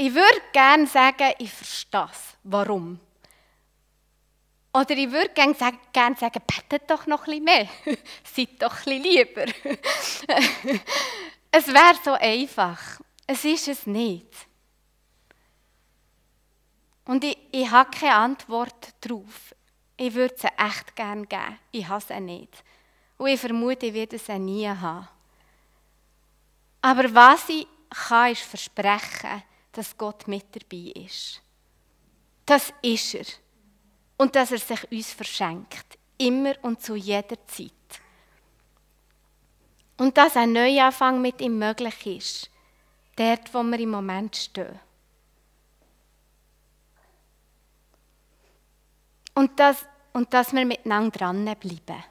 ich 0.00 0.14
würde 0.14 0.40
gerne 0.50 0.86
sagen, 0.86 1.34
ich 1.38 1.52
verstehe 1.52 2.08
es. 2.10 2.34
Warum? 2.42 2.98
Oder 4.72 4.96
ich 4.96 5.12
würde 5.12 5.28
gerne 5.34 5.52
sagen, 5.52 5.78
gerne 5.92 6.16
sagen, 6.16 6.40
betet 6.46 6.90
doch 6.90 7.06
noch 7.06 7.26
bisschen 7.26 7.44
mehr. 7.44 7.68
Seid 8.24 8.62
doch 8.62 8.76
bisschen 8.76 9.02
lieber. 9.02 9.44
Es 11.52 11.66
wäre 11.66 11.98
so 12.02 12.12
einfach. 12.12 13.00
Es 13.26 13.44
ist 13.44 13.66
es 13.66 13.84
nicht. 13.84 14.32
Und 17.04 17.24
ich, 17.24 17.36
ich 17.50 17.68
habe 17.68 17.90
keine 17.90 18.14
Antwort 18.14 18.94
darauf. 19.00 19.52
Ich 19.96 20.14
würde 20.14 20.36
sie 20.38 20.46
echt 20.46 20.94
gerne 20.94 21.26
geben. 21.26 21.58
Ich 21.72 21.88
habe 21.88 22.04
sie 22.06 22.20
nicht. 22.20 22.62
Und 23.18 23.26
ich 23.26 23.40
vermute, 23.40 23.86
ich 23.86 23.94
werde 23.94 24.16
sie 24.16 24.38
nie 24.38 24.68
haben. 24.68 25.08
Aber 26.80 27.12
was 27.12 27.48
ich 27.48 27.66
kann, 27.90 28.30
ist 28.30 28.42
versprechen, 28.42 29.42
dass 29.72 29.96
Gott 29.96 30.26
mit 30.26 30.46
dabei 30.54 30.92
ist. 31.00 31.40
Das 32.46 32.72
ist 32.82 33.14
er. 33.14 33.26
Und 34.16 34.34
dass 34.34 34.52
er 34.52 34.58
sich 34.58 34.90
uns 34.90 35.12
verschenkt. 35.12 35.98
Immer 36.18 36.54
und 36.62 36.82
zu 36.82 36.94
jeder 36.94 37.36
Zeit. 37.46 37.72
Und 39.96 40.16
dass 40.16 40.36
ein 40.36 40.52
Neuanfang 40.52 41.20
mit 41.20 41.40
ihm 41.40 41.58
möglich 41.58 42.06
ist, 42.06 42.50
dort, 43.16 43.52
wo 43.54 43.62
wir 43.62 43.78
im 43.78 43.90
Moment 43.90 44.34
stehen. 44.34 44.80
Und 49.34 49.58
dass, 49.60 49.86
und 50.12 50.32
dass 50.34 50.52
wir 50.52 50.66
miteinander 50.66 51.18
dranbleiben. 51.18 52.04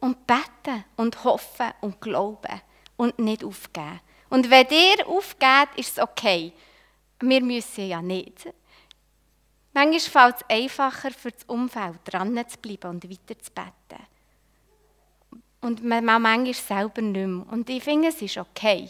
Und 0.00 0.26
beten 0.26 0.84
und 0.96 1.24
hoffen 1.24 1.72
und 1.80 2.00
glauben 2.00 2.60
und 2.96 3.18
nicht 3.18 3.44
aufgeben. 3.44 4.00
Und 4.28 4.50
wenn 4.50 4.68
ihr 4.68 5.06
aufgeht, 5.08 5.68
ist 5.76 5.96
es 5.96 6.02
okay. 6.02 6.52
Wir 7.20 7.42
müssen 7.42 7.88
ja 7.88 8.02
nicht. 8.02 8.48
Manchmal 9.72 10.00
fällt 10.00 10.36
es 10.36 10.50
einfacher 10.56 11.10
für 11.10 11.30
das 11.30 11.44
Umfeld, 11.44 11.98
dran 12.04 12.42
zu 12.48 12.58
bleiben 12.58 12.90
und 12.90 13.10
weiter 13.10 13.38
zu 13.38 13.50
beten. 13.52 14.02
Und 15.60 15.84
man 15.84 16.04
manchmal 16.04 16.54
selber 16.54 17.02
nicht 17.02 17.26
mehr. 17.26 17.46
Und 17.50 17.68
ich 17.68 17.82
finde, 17.82 18.08
es 18.08 18.22
ist 18.22 18.38
okay. 18.38 18.88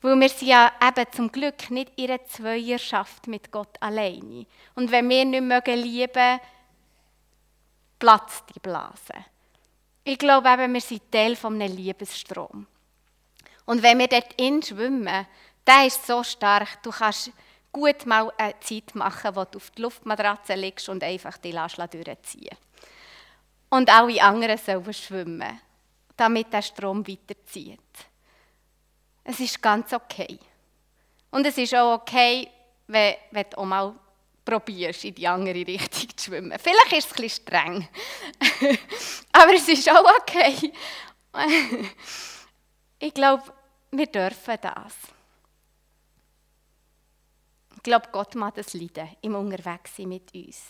Weil 0.00 0.20
wir 0.20 0.28
sind 0.28 0.48
ja 0.48 0.72
eben 0.80 1.12
zum 1.12 1.32
Glück 1.32 1.70
nicht 1.70 1.92
in 1.96 2.10
einer 2.10 2.24
Zweierschaft 2.24 3.26
mit 3.26 3.50
Gott 3.50 3.76
alleine. 3.80 4.46
Und 4.74 4.90
wenn 4.90 5.08
wir 5.08 5.24
nicht 5.24 5.42
mögen 5.42 5.78
lieben, 5.78 6.40
platzt 7.98 8.44
die 8.54 8.60
Blase. 8.60 9.24
Ich 10.04 10.18
glaube 10.18 10.48
eben, 10.50 10.72
wir 10.72 10.80
sind 10.80 11.10
Teil 11.10 11.36
eines 11.42 11.72
Liebesstrom. 11.74 12.66
Und 13.66 13.82
wenn 13.82 13.98
wir 13.98 14.06
dort 14.06 14.34
schwimmen, 14.64 15.26
der 15.68 15.86
ist 15.86 16.06
so 16.06 16.22
stark, 16.22 16.82
du 16.82 16.90
kannst 16.90 17.30
gut 17.70 18.06
mal 18.06 18.32
eine 18.38 18.58
Zeit 18.60 18.94
machen, 18.94 19.36
wo 19.36 19.44
du 19.44 19.58
auf 19.58 19.70
die 19.70 19.82
Luftmatratze 19.82 20.54
liegst 20.54 20.88
und 20.88 21.04
einfach 21.04 21.36
die 21.38 21.52
Lasche 21.52 21.86
durchziehen. 21.86 22.56
Und 23.68 23.90
alle 23.90 24.22
anderen 24.22 24.56
sollen 24.56 24.94
schwimmen 24.94 25.60
damit 26.18 26.52
der 26.52 26.62
Strom 26.62 27.06
weiterzieht. 27.06 27.78
Es 29.24 29.40
ist 29.40 29.62
ganz 29.62 29.92
okay. 29.92 30.38
Und 31.30 31.46
es 31.46 31.56
ist 31.56 31.74
auch 31.74 31.94
okay, 31.94 32.48
wenn, 32.86 33.14
wenn 33.30 33.46
du 33.50 33.58
auch 33.58 33.64
mal 33.64 33.94
probierst, 34.44 35.04
in 35.04 35.14
die 35.14 35.28
andere 35.28 35.66
Richtung 35.66 36.16
zu 36.16 36.24
schwimmen. 36.24 36.58
Vielleicht 36.58 36.92
ist 36.92 37.06
es 37.06 37.16
ein 37.16 37.22
bisschen 37.22 37.44
streng, 37.46 37.88
aber 39.32 39.54
es 39.54 39.68
ist 39.68 39.90
auch 39.90 40.04
okay. 40.18 40.72
ich 42.98 43.14
glaube, 43.14 43.44
wir 43.90 44.06
dürfen 44.06 44.56
das. 44.60 44.94
Ich 47.78 47.82
glaube, 47.84 48.08
Gott 48.12 48.34
mag 48.34 48.54
das 48.56 48.74
leiden, 48.74 49.08
im 49.22 49.36
Unterwegssein 49.36 50.08
mit 50.08 50.34
uns. 50.34 50.62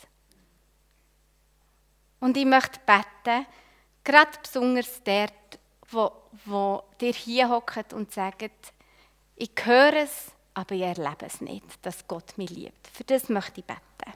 Und 2.20 2.36
ich 2.36 2.44
möchte 2.44 2.78
beten, 2.86 3.46
Gerade 4.08 4.38
besonders 4.42 5.02
dort, 5.04 5.58
wo, 5.90 6.10
wo 6.46 6.82
ihr 6.98 7.12
hier 7.12 7.50
hockt 7.50 7.92
und 7.92 8.10
sagt, 8.10 8.72
ich 9.36 9.50
höre 9.62 9.92
es, 9.96 10.32
aber 10.54 10.74
ich 10.74 10.80
erlebe 10.80 11.26
es 11.26 11.42
nicht, 11.42 11.66
dass 11.82 12.08
Gott 12.08 12.38
mich 12.38 12.48
liebt. 12.48 12.88
Für 12.88 13.04
das 13.04 13.28
möchte 13.28 13.60
ich 13.60 13.66
beten. 13.66 14.14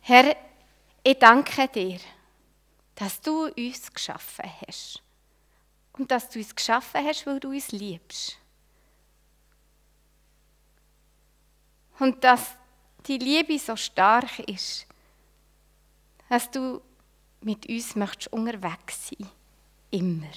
Herr, 0.00 0.34
ich 1.02 1.18
danke 1.18 1.68
dir, 1.68 2.00
dass 2.94 3.20
du 3.20 3.48
uns 3.48 3.92
geschaffen 3.92 4.50
hast. 4.66 5.02
Und 5.98 6.10
dass 6.10 6.30
du 6.30 6.38
uns 6.38 6.56
geschaffen 6.56 7.06
hast, 7.06 7.26
weil 7.26 7.40
du 7.40 7.50
uns 7.50 7.72
liebst. 7.72 8.38
Und 11.98 12.22
dass 12.22 12.56
die 13.06 13.18
Liebe 13.18 13.58
so 13.58 13.76
stark 13.76 14.38
ist, 14.40 14.86
dass 16.28 16.50
du 16.50 16.80
mit 17.40 17.68
uns 17.68 17.94
möchtest 17.94 18.32
unterwegs 18.32 19.08
sein. 19.08 19.28
Immer. 19.90 20.32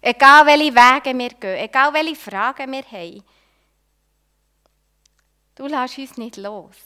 Egal 0.00 0.46
welche 0.46 0.74
Wege 0.74 1.18
wir 1.18 1.30
gehen, 1.30 1.64
egal 1.64 1.92
welche 1.92 2.16
Fragen 2.16 2.72
wir 2.72 2.84
haben. 2.84 3.22
Du 5.54 5.66
lässt 5.66 5.98
uns 5.98 6.16
nicht 6.16 6.36
los. 6.36 6.76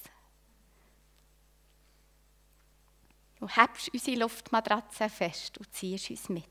Du 3.38 3.48
hebst 3.48 3.88
unsere 3.92 4.18
Luftmatratze 4.18 5.09
fest 5.09 5.56
und 5.59 5.72
ziehst 5.72 6.11
uns 6.11 6.28
mit. 6.28 6.44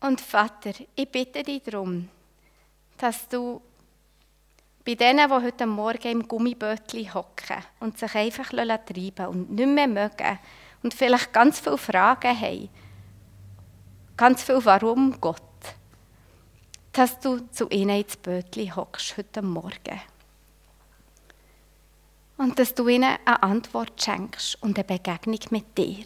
Und 0.00 0.20
Vater, 0.20 0.72
ich 0.94 1.08
bitte 1.08 1.42
dich 1.42 1.62
darum, 1.62 2.08
dass 2.96 3.28
du 3.28 3.60
bei 4.84 4.94
denen, 4.94 5.28
die 5.28 5.34
heute 5.34 5.66
Morgen 5.66 6.08
im 6.10 6.28
Gummibötchen 6.28 7.14
hocken 7.14 7.64
und 7.80 7.98
sich 7.98 8.14
einfach 8.14 8.50
treiben 8.50 9.26
und 9.26 9.50
nicht 9.50 9.68
mehr 9.68 9.86
mögen 9.86 10.38
und 10.82 10.94
vielleicht 10.94 11.32
ganz 11.32 11.60
viele 11.60 11.78
Fragen 11.78 12.40
haben, 12.40 12.68
ganz 14.16 14.42
viel 14.42 14.64
Warum 14.64 15.20
Gott, 15.20 15.40
dass 16.92 17.18
du 17.20 17.38
zu 17.50 17.68
ihnen 17.68 18.02
ins 18.02 18.16
Bötchen 18.16 18.74
hockst 18.74 19.16
heute 19.16 19.42
Morgen. 19.42 20.00
Und 22.36 22.58
dass 22.58 22.74
du 22.74 22.88
ihnen 22.88 23.18
eine 23.24 23.42
Antwort 23.42 24.02
schenkst 24.02 24.60
und 24.62 24.76
eine 24.76 24.84
Begegnung 24.84 25.38
mit 25.50 25.78
dir. 25.78 26.04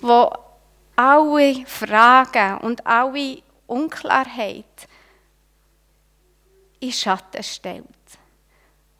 Wo 0.00 0.30
alle 0.94 1.66
Fragen 1.66 2.58
und 2.58 2.86
alle 2.86 3.42
Unklarheit 3.72 4.88
in 6.80 6.92
Schatten 6.92 7.42
stellt. 7.42 7.86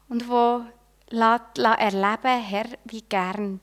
Und 0.09 0.27
wo 0.27 0.65
lässt, 1.09 1.57
erleben, 1.57 2.41
Herr, 2.41 2.67
wie 2.85 3.01
gern 3.01 3.59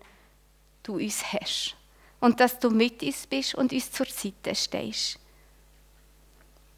du 0.83 0.95
uns 0.95 1.33
hast. 1.33 1.77
Und 2.21 2.39
dass 2.39 2.59
du 2.59 2.71
mit 2.71 3.03
uns 3.03 3.27
bist 3.27 3.55
und 3.55 3.73
uns 3.73 3.91
zur 3.91 4.07
Seite 4.07 4.55
stehst. 4.55 5.19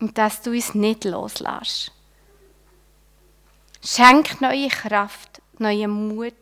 Und 0.01 0.17
dass 0.17 0.41
du 0.41 0.51
uns 0.51 0.75
nicht 0.75 1.05
loslässt. 1.05 1.93
Schenk 3.85 4.41
neue 4.41 4.69
Kraft, 4.69 5.43
neuen 5.59 5.91
Mut 5.91 6.35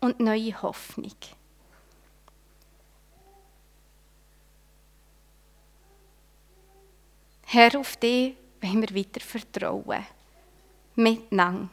und 0.00 0.20
neue 0.20 0.60
Hoffnung. 0.60 1.16
Herr, 7.54 7.78
auf 7.78 7.96
dich 7.98 8.34
wollen 8.62 8.80
wir 8.80 8.96
weiter 8.96 9.20
vertrauen. 9.20 10.06
Miteinander. 10.94 11.68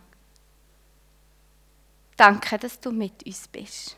Danke, 2.17 2.57
dass 2.57 2.77
du 2.81 2.91
mit 2.91 3.25
uns 3.25 3.47
bist. 3.47 3.95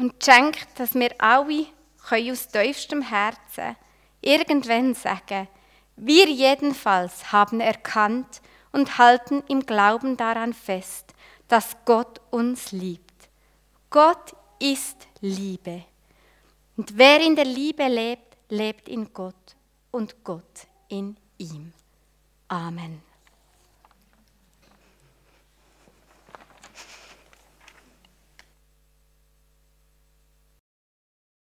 Und 0.00 0.14
schenk, 0.24 0.66
dass 0.74 0.96
wir 0.96 1.10
alle 1.18 1.66
aus 2.10 2.48
tiefstem 2.48 3.02
Herzen 3.02 3.76
irgendwann 4.20 4.94
sagen, 4.94 5.46
wir 5.94 6.28
jedenfalls 6.28 7.30
haben 7.30 7.60
erkannt 7.60 8.42
und 8.72 8.98
halten 8.98 9.44
im 9.46 9.64
Glauben 9.64 10.16
daran 10.16 10.52
fest, 10.52 11.14
dass 11.46 11.76
Gott 11.84 12.20
uns 12.32 12.72
liebt. 12.72 13.28
Gott 13.90 14.34
ist 14.58 15.06
Liebe. 15.20 15.84
Und 16.76 16.98
wer 16.98 17.20
in 17.20 17.36
der 17.36 17.44
Liebe 17.44 17.86
lebt, 17.86 18.27
lebt 18.48 18.88
in 18.88 19.12
Gott 19.12 19.56
und 19.90 20.24
Gott 20.24 20.66
in 20.88 21.16
ihm. 21.38 21.72
Amen. 22.48 23.07